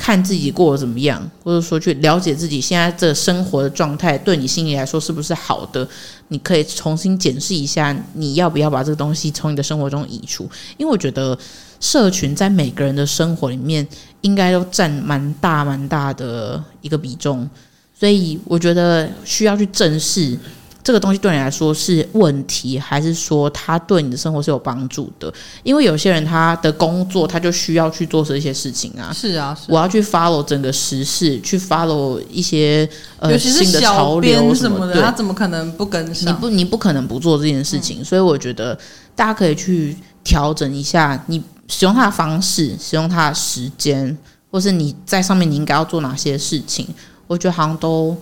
[0.00, 5.86] 看自己过得怎么样，或者说去了解自己现在这生活的状态，对你心里来说是不是好的？
[6.28, 10.48] 你可以重新检视一下，你要不要把这个东西从你的生活中移除？
[10.78, 11.38] 因为我觉得
[11.80, 13.86] 社群在每个人的生活里面
[14.22, 17.46] 应该都占蛮大蛮大的一个比重，
[17.94, 20.38] 所以我觉得需要去正视。
[20.82, 25.32] 这个东西对你来说是问题，还是说它对你的生活是有帮助的？
[25.62, 29.12] 因为有些人他的工作他就需要去做这些事情啊。
[29.12, 32.88] 是啊，是啊，我要去 follow 整个时事，去 follow 一些
[33.18, 36.32] 呃新的潮流什么的，他怎么可能不跟上？
[36.32, 38.00] 你不，你不可能不做这件事情。
[38.00, 38.76] 嗯、所以我觉得
[39.14, 44.16] 大家可以去调整一下，你使用它的方式，使用它的时间，
[44.50, 46.86] 或是你在上面你应该要做哪些事情，
[47.26, 48.16] 我觉得好像都。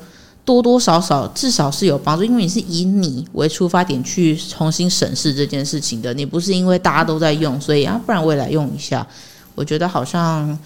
[0.48, 9.06] 多多少少至少是有帮助，因为你是以你为出发点去重新审视这件事情的，你不是因为大家都在用，所以啊，不然我也来用一下。
[9.54, 10.58] 我觉得好像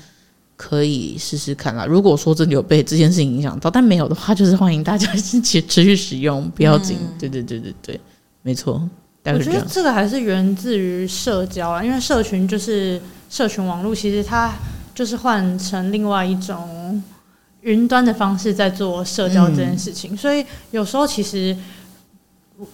[0.57, 1.85] 可以试试看啦。
[1.85, 6.99] 如果说真的有被这件事情影响到，但没有的话，就是欢迎大家持持续使用，不要紧。
[7.19, 8.01] 对对对对对，
[8.43, 8.81] 没错。
[9.25, 14.53] 我觉得这个还是源自于社交啊，因为社群就是社群网络，其实它
[14.95, 17.03] 就是换成另外一种。
[17.63, 21.57] 云端的方式在做社交这件事情，嗯、所以有时候其实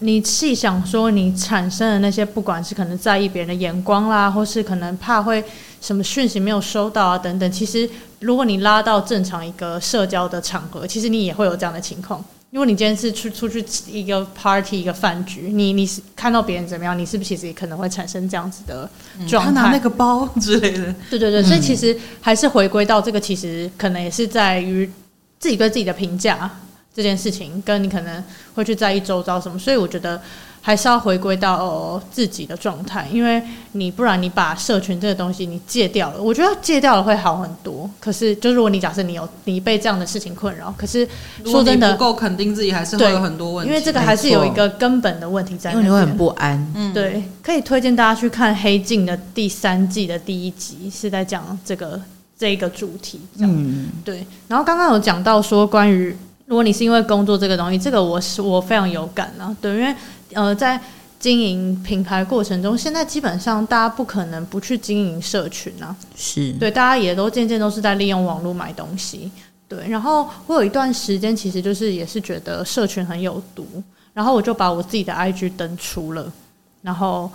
[0.00, 5.42] 你细想说，你产生的那些，不管是可能在意别人的眼光啦，或是可能怕会
[5.80, 7.88] 什么讯息没有收到啊等等，其实
[8.20, 12.22] 如果你拉到正常一个社交的场合，其实你也会有这样的情况。
[12.50, 18.88] 如果你今天是出出去一个 party 一个饭局，你你是看到别人怎么样，你是不是其实也可能会产生这样子的
[19.28, 19.52] 状态？
[19.52, 20.94] 他拿那个包之类的。
[21.10, 24.90] 对对对，所以其实还是回归到这个，其实可能也是在于
[25.38, 26.50] 自己对自己的评价
[26.94, 30.20] 这件事情，跟你可能会去在意周遭什么，所以我觉得。
[30.68, 37.88] 还是要回归到自己的状态，因为你不然你把社群这个东西你戒掉了，我觉得戒掉了会好很多。
[37.98, 41.08] 可是，就如果你假设你有你被这样的事情困扰，可是
[41.42, 43.72] 说真的不够肯定自己，还是会有很多问题。
[43.72, 46.70] 因为这个还是有一个根本的问题在，因为你会很不安。
[46.74, 51.98] 嗯，对，可以推荐大家去看《黑镜》的第三季的第一集，是在讲这个
[52.38, 53.22] 这一个主题。
[53.38, 54.26] 嗯，对。
[54.48, 59.56] 然后刚刚有讲到说，关于如果你是因为工作这个东西，这个我是我非常有感啊。
[59.62, 59.94] 对，因为。
[60.32, 60.80] 呃，在
[61.18, 65.94] 经营品牌过程中，现在基本上大家不可能不去经营社群啊。
[66.14, 69.30] 是对，大家也都渐渐都是在利用网络买东西。
[69.66, 73.66] 对，然后我有一段时间其实就是也是觉得社群很有毒，
[74.14, 76.32] 然后我就把我自己的 IG 登出了，
[76.80, 77.30] 然后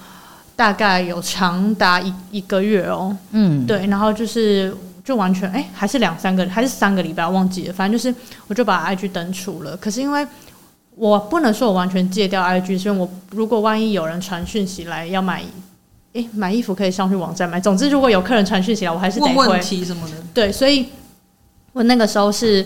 [0.56, 3.16] 大概有长达一一个月哦。
[3.32, 8.16] 嗯，对，然后就是就完全哎，还是两三个还是三个礼拜忘记了，反正就是
[8.48, 9.78] 我就把 IG 登出了。
[9.78, 10.26] 可是因为
[10.96, 15.44] 我不能说我完全戒掉 IG，所以我如果万一有人传讯息来要买，
[16.14, 17.60] 诶，买衣服可以上去网站买。
[17.60, 19.36] 总之，如果有客人传讯息来，我还是得回。
[19.36, 20.16] 问问题什么的。
[20.34, 20.88] 对，所以
[21.72, 22.64] 我那个时候是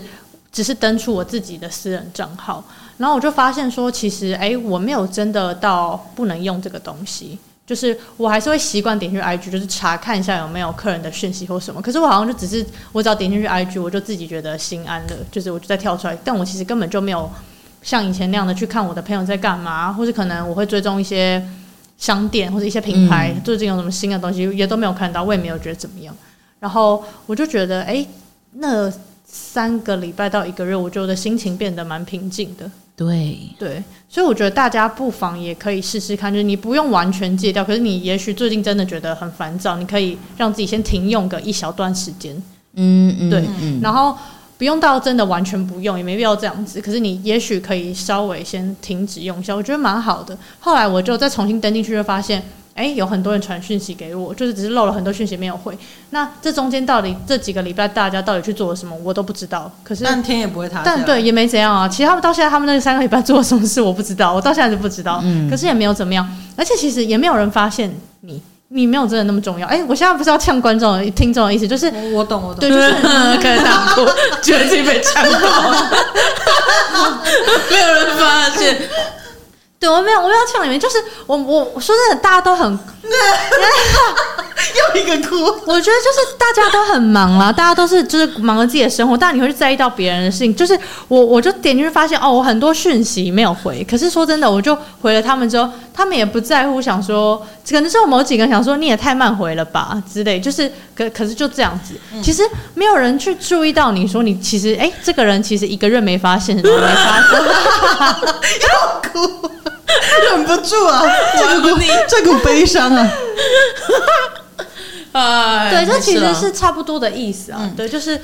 [0.52, 2.62] 只是登出我自己的私人账号，
[2.98, 11.80] 然后我就发现说，其实诶，我没有真的到不能用这个东西，就是我还是会习惯点进去 IG，就是查看一下有没有客人的讯息或什么。
[11.80, 17.30] 可是我好像就只是我只要点进去 IG，我就自己觉得心安了，就是我就再跳出来，但我其实根本就没有。
[17.82, 21.42] 像以前那样的去看我的朋友在干嘛，或者可能我会追踪一些
[21.96, 26.14] 商店或者一些品牌最近有什么新的东西，也都没有看到，我也没有觉得怎么样。
[26.60, 28.06] 然后我就觉得，哎，
[28.52, 28.92] 那
[29.24, 32.70] 三个礼拜到一个月，我觉得心情变得蛮平静的。
[32.96, 42.34] 对对，所以我觉得大家不妨也可以试试看，就是你不用完全戒掉，可是你也许最近真的觉得很烦躁，你可以让自己先停用个一小段时间。
[42.74, 43.44] 嗯嗯，对，
[43.80, 44.16] 然后。
[44.58, 46.80] 不用到真的完全不用，也没必要这样子。
[46.80, 50.36] 可是你也许可以稍微先停止用一下，我觉得蛮好的。
[50.58, 52.40] 后来我就再重新登进去，就发现，
[52.74, 55.78] 哎、欸，有很多人传讯息给我，就是只是漏了很多讯息没有回。
[56.10, 59.70] 那这中间到底这几个礼拜大家到底去做了什么，我都不知道。
[59.84, 61.88] 可是但天也不会塌，但对也没怎样啊。
[61.88, 65.20] 其实他们到现在，他们那三个礼拜做了什么事，我不知道，我到现在都不知道。
[65.22, 68.42] 嗯，可是也没有怎么样，而且其实也没有人发现你。
[68.70, 74.06] 你没有真的那么重要，哎、欸，我现在不是要呛观众、听众的意思，就是我懂，我懂，对，就是 可能难过，
[74.42, 75.90] 觉得自己被呛到了，
[77.70, 78.78] 没有人发现，
[79.80, 82.70] 对，我没有，我没有呛你们，就是我，我，我说真的，大家都很，
[84.94, 85.36] 又一个哭。
[85.66, 90.54] 我觉得就是大家都很忙啦，大家都是就是忙着自己的生活，但你会去在意到别人的事情。
[90.54, 93.82] 就是我我就点进去发现哦，我很多讯息没有回。
[93.88, 100.38] 可是说真的，我就回了他们之后，他们也不在乎，想说可能是我某几个人想说你也太慢回了吧之类。
[100.38, 102.44] 就是可可是就这样子，其实
[102.74, 107.42] 没有人去注意到你说你其实哎、欸，这个人其实一个月没发现，都没发现，
[108.62, 109.50] 要哭。
[110.30, 111.02] 忍不住啊！
[111.36, 111.68] 这股
[112.06, 113.10] 这股悲伤啊！
[115.12, 117.60] 啊， 对，这其实是差不多的意思啊。
[117.62, 118.20] 嗯、对，就是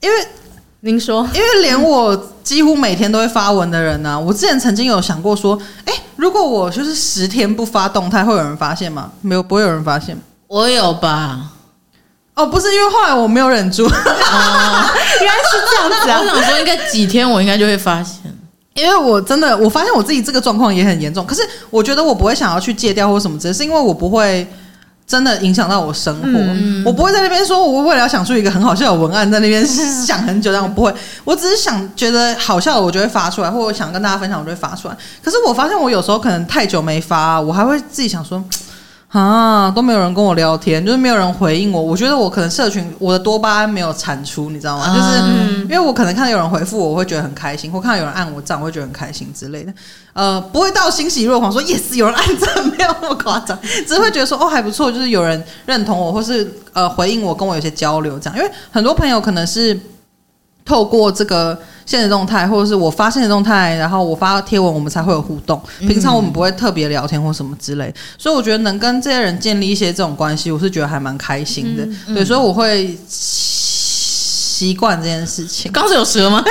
[0.00, 0.26] 因为
[0.84, 9.10] 您说，因为连我几乎每天都会发文的人呢、啊，我之前曾经有想过说，哎，如果我就是十天不发动态，会有人发现吗？
[9.22, 10.14] 没有，不会有人发现。
[10.46, 11.52] 我有吧？
[12.34, 16.20] 哦，不是，因为后来我没有忍住，原来是这样子啊！
[16.20, 18.18] 我想说，应该几天我应该就会发现。
[18.74, 21.24] 因为我真的，我发现我自己这个状况也很严重。
[21.24, 24.46] 可是我觉得我不会想要去戒掉或什么，只是因为我不会
[25.06, 26.28] 真的影响到我生活。
[26.28, 30.94] 嗯、我不会在那边说，我为了要想出一个很好笑的文案，在那边想很久，但我不会。
[31.24, 34.96] 我只是想觉得好笑的，我就会发出来，或者我想跟大家分享，我就会发出来。
[35.22, 38.42] 可是我发现我有时候可能太久没发，我还会自己想说。
[39.14, 41.80] 啊，都没有人跟我聊天，就是没有人回应我。
[41.80, 44.86] 我觉得我可能社群我的多巴胺没有产出，你知道吗？
[44.88, 49.72] 嗯、就是因为我可能看到有人回复我，我会觉得很开心；或看到有人按我赞，我会觉得很开心之类的。
[50.14, 53.56] 呃，不会到欣喜若狂说 yes，有人按赞，没有那么夸张，
[53.86, 58.36] 只是会觉得说哦还不错，就是有人认同我，或是呃回应我，跟我有些交流这样。
[58.36, 59.78] 因为很多朋友可能是
[60.64, 61.58] 透过这个。
[61.86, 65.62] 现实动态，或者是我发现实动态，然后我发贴文，我们才会有互动。
[65.80, 71.84] 平常我们不会特别聊天或什么之类，所以我觉得能跟这些人建立一些这种关系，我是觉得还蛮开心的。
[72.06, 75.70] 嗯、对，所以我会习惯这件事情。
[75.70, 76.42] 刚是有蛇吗？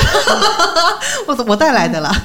[1.25, 2.15] 我我带来的啦。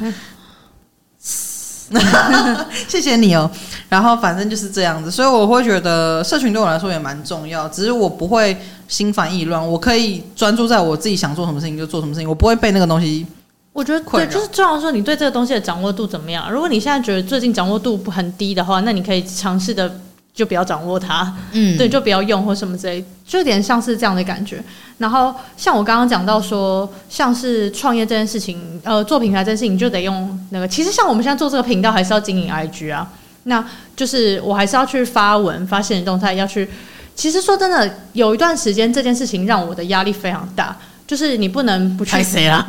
[2.88, 3.50] 谢谢你哦。
[3.88, 7.68] 然后反正就是这样子，所以我会觉得社群对我来说也蛮重要。
[7.68, 13.26] 只是我不会心烦意乱，我可以专注在我自己想做什么事情就做什么事情，我不会被那个东西。
[13.72, 16.50] 我觉得对，就是重要说你对这个东西的掌握度怎么样。
[16.50, 20.00] 如果你现在觉得最近掌握度不很低的话，那你可以尝试的。
[20.38, 24.62] 就不要掌握它，嗯，对，就不要用或什么之类，就有点像是这样的感觉。
[24.98, 30.68] 然后像我刚刚讲到说，像是创业这件事情，呃，做品牌这件事情，就得用那个。
[30.68, 33.10] 其实像我们现在做这个频道，还是要经营 IG 啊，
[33.42, 33.64] 那
[33.96, 36.68] 就是我还是要去发文、发限时动态，要去。
[37.16, 42.12] 其实说真的，有一段时间这件事情让我的压力非常大，就是你不能不去。
[42.12, 42.64] 太谁了？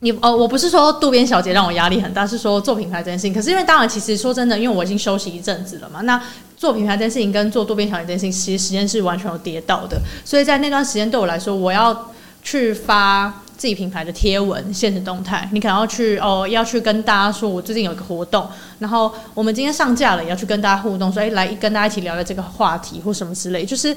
[0.00, 3.32] 你哦，我不是说渡边小姐让我压力很大，是说做品牌这件事情。
[3.32, 6.22] 可是因为当然，其实说真的，因为我已经休息一阵子了嘛，那
[6.54, 9.98] 做品牌这件事情跟做渡边小姐这件事情，其实时间是完全有跌到的。
[10.22, 18.46] 所以在那段时间对我来说，我要去发自己品牌的贴文、现实动态，你可能要去哦，要去跟大家说我最近有一个活动，
[18.80, 23.96] 然后我们今天上架了，也要去跟大家互动，所以来跟大家一起聊聊这个话题或什么之类，就是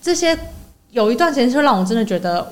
[0.00, 0.38] 这些
[0.92, 2.50] 有一段时间就让我真的觉得。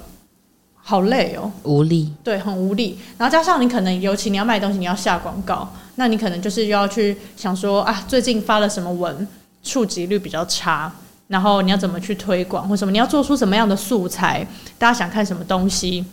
[0.84, 2.98] 好累哦，无力，对，很无力。
[3.16, 9.26] 然后加上你可能，尤其你要卖东西，你要下广告，那你可能就是要去想说啊，最近发了什么文，
[9.62, 10.92] 触及率比较差，
[11.28, 14.44] 然后你要怎么去推广或什么，你要做出什么样的素材，
[14.76, 16.04] 大家想看什么东西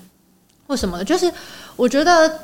[0.67, 1.32] 或什么的，就是
[1.76, 2.41] 我觉得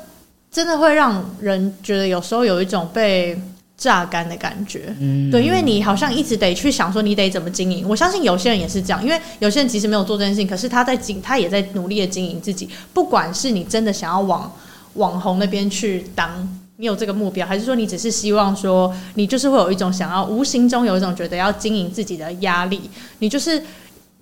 [0.50, 3.40] 真的会让人觉得有时候有一种被。
[3.76, 7.86] 榨干的感觉，嗯，对，因为你好像一直得去想说你得怎么经营。
[7.86, 12.68] 我 相信有些人也是这样，因为有些人其实没有做这件事情，可是他在经，他也在努力的经营自己。
[12.94, 14.50] 不管是你真的想要往
[14.94, 22.80] 网红那边去当，你有这个目标，还是说你只是希望说你就是会有一种想要无形中有一种觉得要经营自己的压力，
[23.18, 23.62] 你就是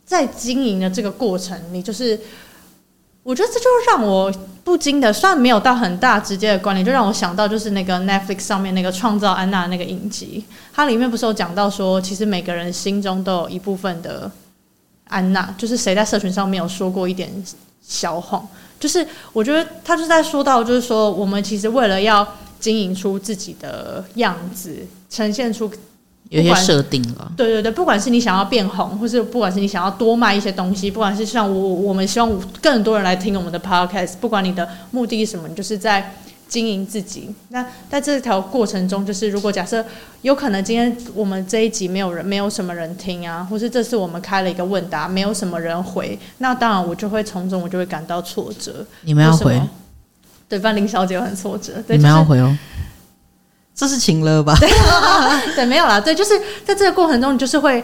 [0.05, 2.19] 在经营的这个过程，你就是。
[3.25, 10.45] 我觉得这就让我不禁的，虽然没有到很大直接的关联，就让我想到就是那个 Netflix 上面那个创造安娜那个影集，
[10.75, 14.31] 它里面不是有讲到说，其实每个人心中都有一部分的
[15.09, 17.33] 安娜，就是谁在社群上没有说过一点
[17.83, 18.47] 小谎，
[18.79, 22.27] 就是我觉得他就在说到，就是说我们其实为了要
[22.61, 25.71] 经营出自己的样子，呈现出。
[26.31, 36.15] 有些设定了，对对对，不管是你想要变红，或是不管是你想要多卖一些东西，不管是像我，我们希望更多人来听我们的 podcast，不管你的目的是什么，你就是在
[36.49, 37.33] 经营自己。
[37.51, 39.85] 那在这条过程中，就是如果假设
[40.23, 48.85] 有可能今天我们这一集没有人，没有什么人听啊，或是这次我们开了一个问答，没有什么人回，那当然我就会从中我就会感到挫折。
[49.03, 49.61] 你们要回？
[50.49, 51.73] 对，范林小姐很挫折。
[51.89, 52.57] 你们要回哦。
[53.75, 54.57] 这是情了吧？
[54.61, 54.71] 对，
[55.57, 56.01] 对，没有啦。
[56.01, 57.83] 对，就是在这个过程中，你就是会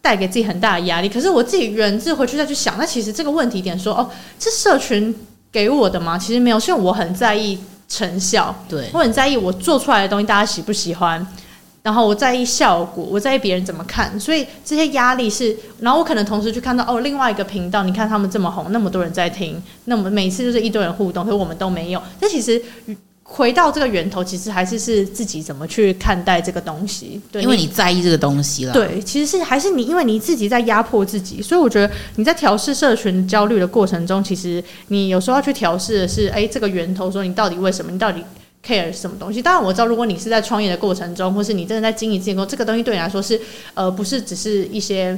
[0.00, 1.08] 带给自己很大的压力。
[1.08, 5.14] 可是我自己人质回去再去想，那其实这个问题点说，哦，这社群
[5.52, 6.16] 给我的吗？
[6.16, 7.58] 其实没有，是因为我很在意
[7.88, 11.26] 成效，对，我很在意我做出来的东西大家喜不喜欢。
[11.80, 22.02] 然后我在意效果，我在意别人怎么看，所以这些压力是，然后我可能同时去看到哦，另外一个频道，你看他们这么红，那么多人在听，那么每次就是一堆人互动，可是我们都没有。
[22.20, 22.60] 但其实
[23.30, 27.20] 回到这个源头，其实还是是自己怎么去看待这个东西。
[27.30, 28.72] 对，因为你在意这个东西了。
[28.72, 38.24] 对，其实是还是你，因为你自己在压迫自己，所以我觉得你在调试社群焦虑的过程中，其实你有时候要去调试的是，哎，这个源头，说你到底为什么，你到底。
[38.60, 39.40] care 什么东西？
[39.40, 43.40] 当然我知道，如果你是在创业的过程中，或是你真的在经营自己，这个东西对你来说是
[43.72, 45.16] 呃，不是只是一些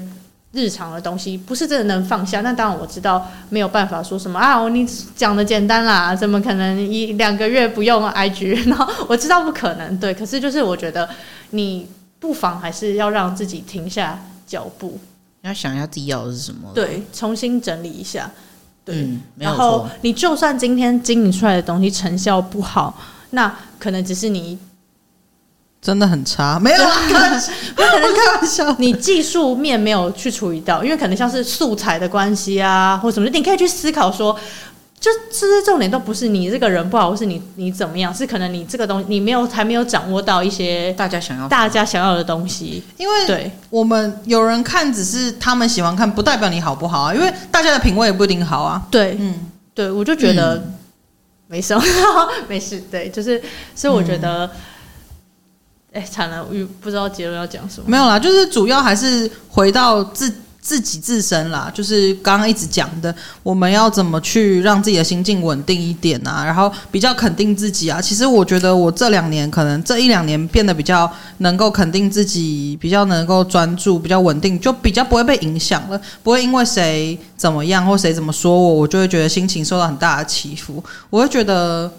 [0.53, 2.41] 日常的东西，不是真的能放下。
[2.41, 4.85] 那当然我知道没有办法说什么啊，你
[5.15, 8.67] 讲的简单啦，怎么可能一两个月不用 IG？
[8.69, 10.13] 然后我知道不可能，对。
[10.13, 11.09] 可是就是我觉得
[11.51, 11.87] 你
[12.19, 14.99] 不妨还是要让自己停下脚步，
[15.43, 18.31] 要想一下自己要的是什么，对，重新整理一下，
[18.85, 18.97] 对。
[18.97, 23.01] 嗯，然后你就算今天经营出来的东西成效不好。
[23.33, 24.59] 那可能只是你
[25.83, 26.77] 真的很差，没有
[27.09, 27.15] 开
[28.35, 34.39] 玩笑，你技术面没有去处理到，因为可能像是素材的关系啊，或什么，你可以去思考说，
[35.01, 43.51] 就这些重点都不是你这个人不好，或是你你怎么样，是可能你这个东西你没有还没有掌握到一些大家想要大家想要的东西，因为对。
[43.71, 49.35] 我们有人看只是他们喜欢看，不代表你好不好啊，因为大家的品味也不一定好啊，对，嗯，
[49.75, 50.57] 对我就觉得。
[50.57, 50.75] 嗯。
[51.53, 51.83] 没什么，
[52.47, 52.81] 没事。
[52.93, 53.43] 对，就是，
[53.75, 54.49] 所以我觉得，
[55.93, 57.85] 哎、惨了，我不知道结论要讲什么。
[57.89, 60.33] 没有啦，就是主要还是回到自。
[60.63, 63.13] 自己自身啦，就是刚刚一直讲的，
[63.43, 66.45] 我们要怎么去让自己的心境稳定一点啊？
[66.45, 67.99] 然后比较肯定自己啊。
[67.99, 80.85] 其实我觉得我这两年可能这一两年变得比较能够肯定自己，比较能够专注，比较稳定，就比较不会被影响了，不会因为谁怎么样或谁怎么说我，我就会觉得心情受到很大的起伏。
[81.09, 81.91] 我会觉得，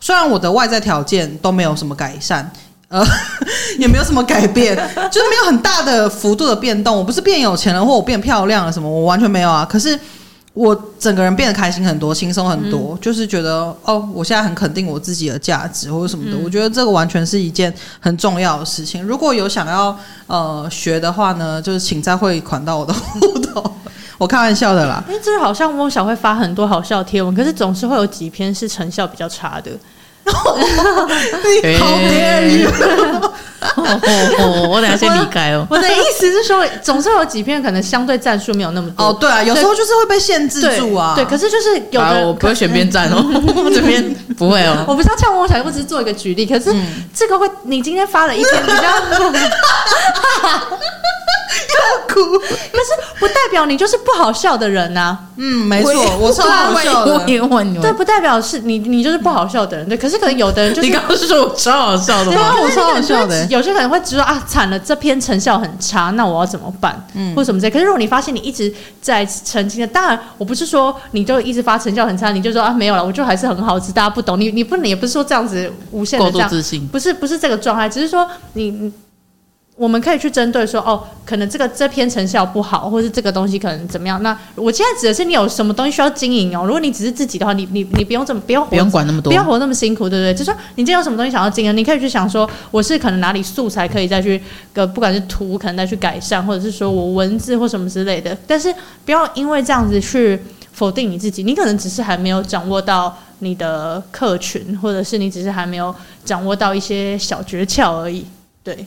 [0.00, 2.50] 虽然我的外在条件都没有什么改善。
[2.92, 3.02] 呃，
[3.80, 4.76] 也没有什么改变，
[5.10, 6.94] 就是没有很大的幅度的变动。
[6.94, 9.66] 我不是变有钱了，或我变漂亮了什么，我完全没有啊。
[9.68, 9.98] 可是
[10.52, 16.36] 我整个人变得开心很多，轻松很多，嗯、就是觉得哦，我现在很肯定我自己的价值或者什么的。
[16.36, 19.02] 嗯、我觉得这个完全是一件很重要的事情。
[19.02, 23.64] 如果有想要呃学的话呢，就是请再汇款到我的户头。
[24.18, 25.02] 我开玩笑的啦。
[25.08, 29.70] 因为这好像翁小慧发很多好笑贴文，可是总是会有几篇是成效比较差的。
[31.64, 32.70] 你好 dare you！
[34.68, 35.66] 我等下先离开哦。
[35.70, 39.06] 我的意思是说，总是有几篇可能相对战术没有那么多。
[39.06, 41.14] 哦，对啊，有时候就是会被限制住啊。
[41.14, 43.22] 对，可是就是有的，我不会选边站哦，
[43.64, 44.84] 我这边不会哦。
[44.86, 46.46] 我不是要呛我想，我只是做一个举例。
[46.46, 46.74] 可是
[47.14, 48.82] 这个会，你今天发了一篇比较。
[51.52, 52.46] 要哭，可
[52.78, 55.18] 是不代表你就是不好笑的人呐、啊。
[55.36, 57.18] 嗯，没错，我超好笑的。
[57.26, 59.86] 对，不代表是你，你就是不好笑的人。
[59.88, 62.32] 对，可是可能有的人就是你刚刚是说我超好笑的吗？
[62.32, 63.44] 对啊，我超好笑的。
[63.46, 67.06] 有些可能会知道啊，惨了，这篇成效很差，那我要怎么办？
[67.14, 67.70] 嗯，或什么之类。
[67.70, 78.92] 可是如果你发现你一直在澄清的，当然我不是说你就一直发成效很差，你就说啊没有了，我就还是很好，只是大家不懂你，你不能也不是说这样子无限的这样自信，不是不是这个状态，只是说你。
[79.74, 84.22] 我们可以去针对说，哦，可能这个这篇成效不好，或是这个东西可能怎么样？
[84.22, 86.64] 那我现在指的是你有什么东西需要经营哦。
[86.64, 90.32] 如果你只是自己的话，你你你不用这么不用不用管那么多，不要活那么辛苦，对不对？
[90.34, 94.40] 就是说你今天有什么东西想要经营，你可以去想说，我是可能哪里素材可以再去
[94.74, 98.36] 个，不管是图可能再去改善，或者是说我文字或什么之类的。
[98.46, 98.72] 但是
[99.06, 100.38] 不要因为这样子去
[100.72, 105.94] 否定你自己，你可能只是还没有掌握到你的客群，或者是你只是还没有
[106.24, 108.24] 掌握到一些小诀窍而已。
[108.62, 108.86] 对，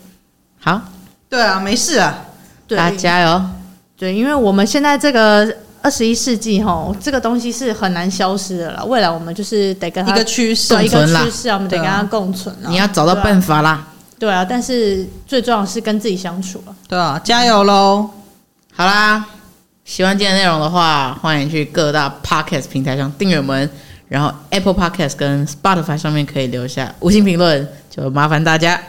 [0.66, 0.82] 好。
[1.30, 2.26] 对啊，没事啊，
[2.68, 3.42] 对大家加油！
[3.98, 8.86] 对，因为我们现在这个二十一世纪吼，这个东西是很难消失的了。
[8.86, 12.56] 未来我们就是得跟它一个趋势，一个趋势啊，我们得跟它共存。
[12.68, 13.86] 你要找到办法啦。
[14.18, 16.76] 对啊，但是最重要的是跟自己相处了。
[16.88, 18.10] 对啊，加油喽！
[18.74, 19.26] 好啦，
[19.84, 23.70] 喜欢今天的内容的话，欢迎去各大 Podcast 平台上订阅我们，
[24.08, 28.80] 然后 Apple Podcast 跟 Spotify 上面可以留下五星评论，就麻烦大家。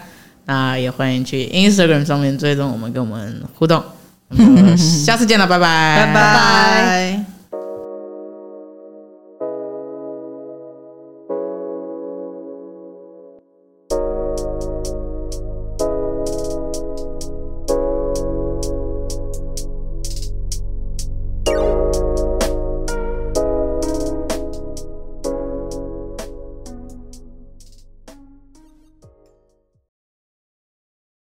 [0.47, 3.83] 那也欢迎去 Instagram 上面追踪我们，跟我们互动。
[4.29, 7.36] 我们 下次见了，拜拜，拜拜。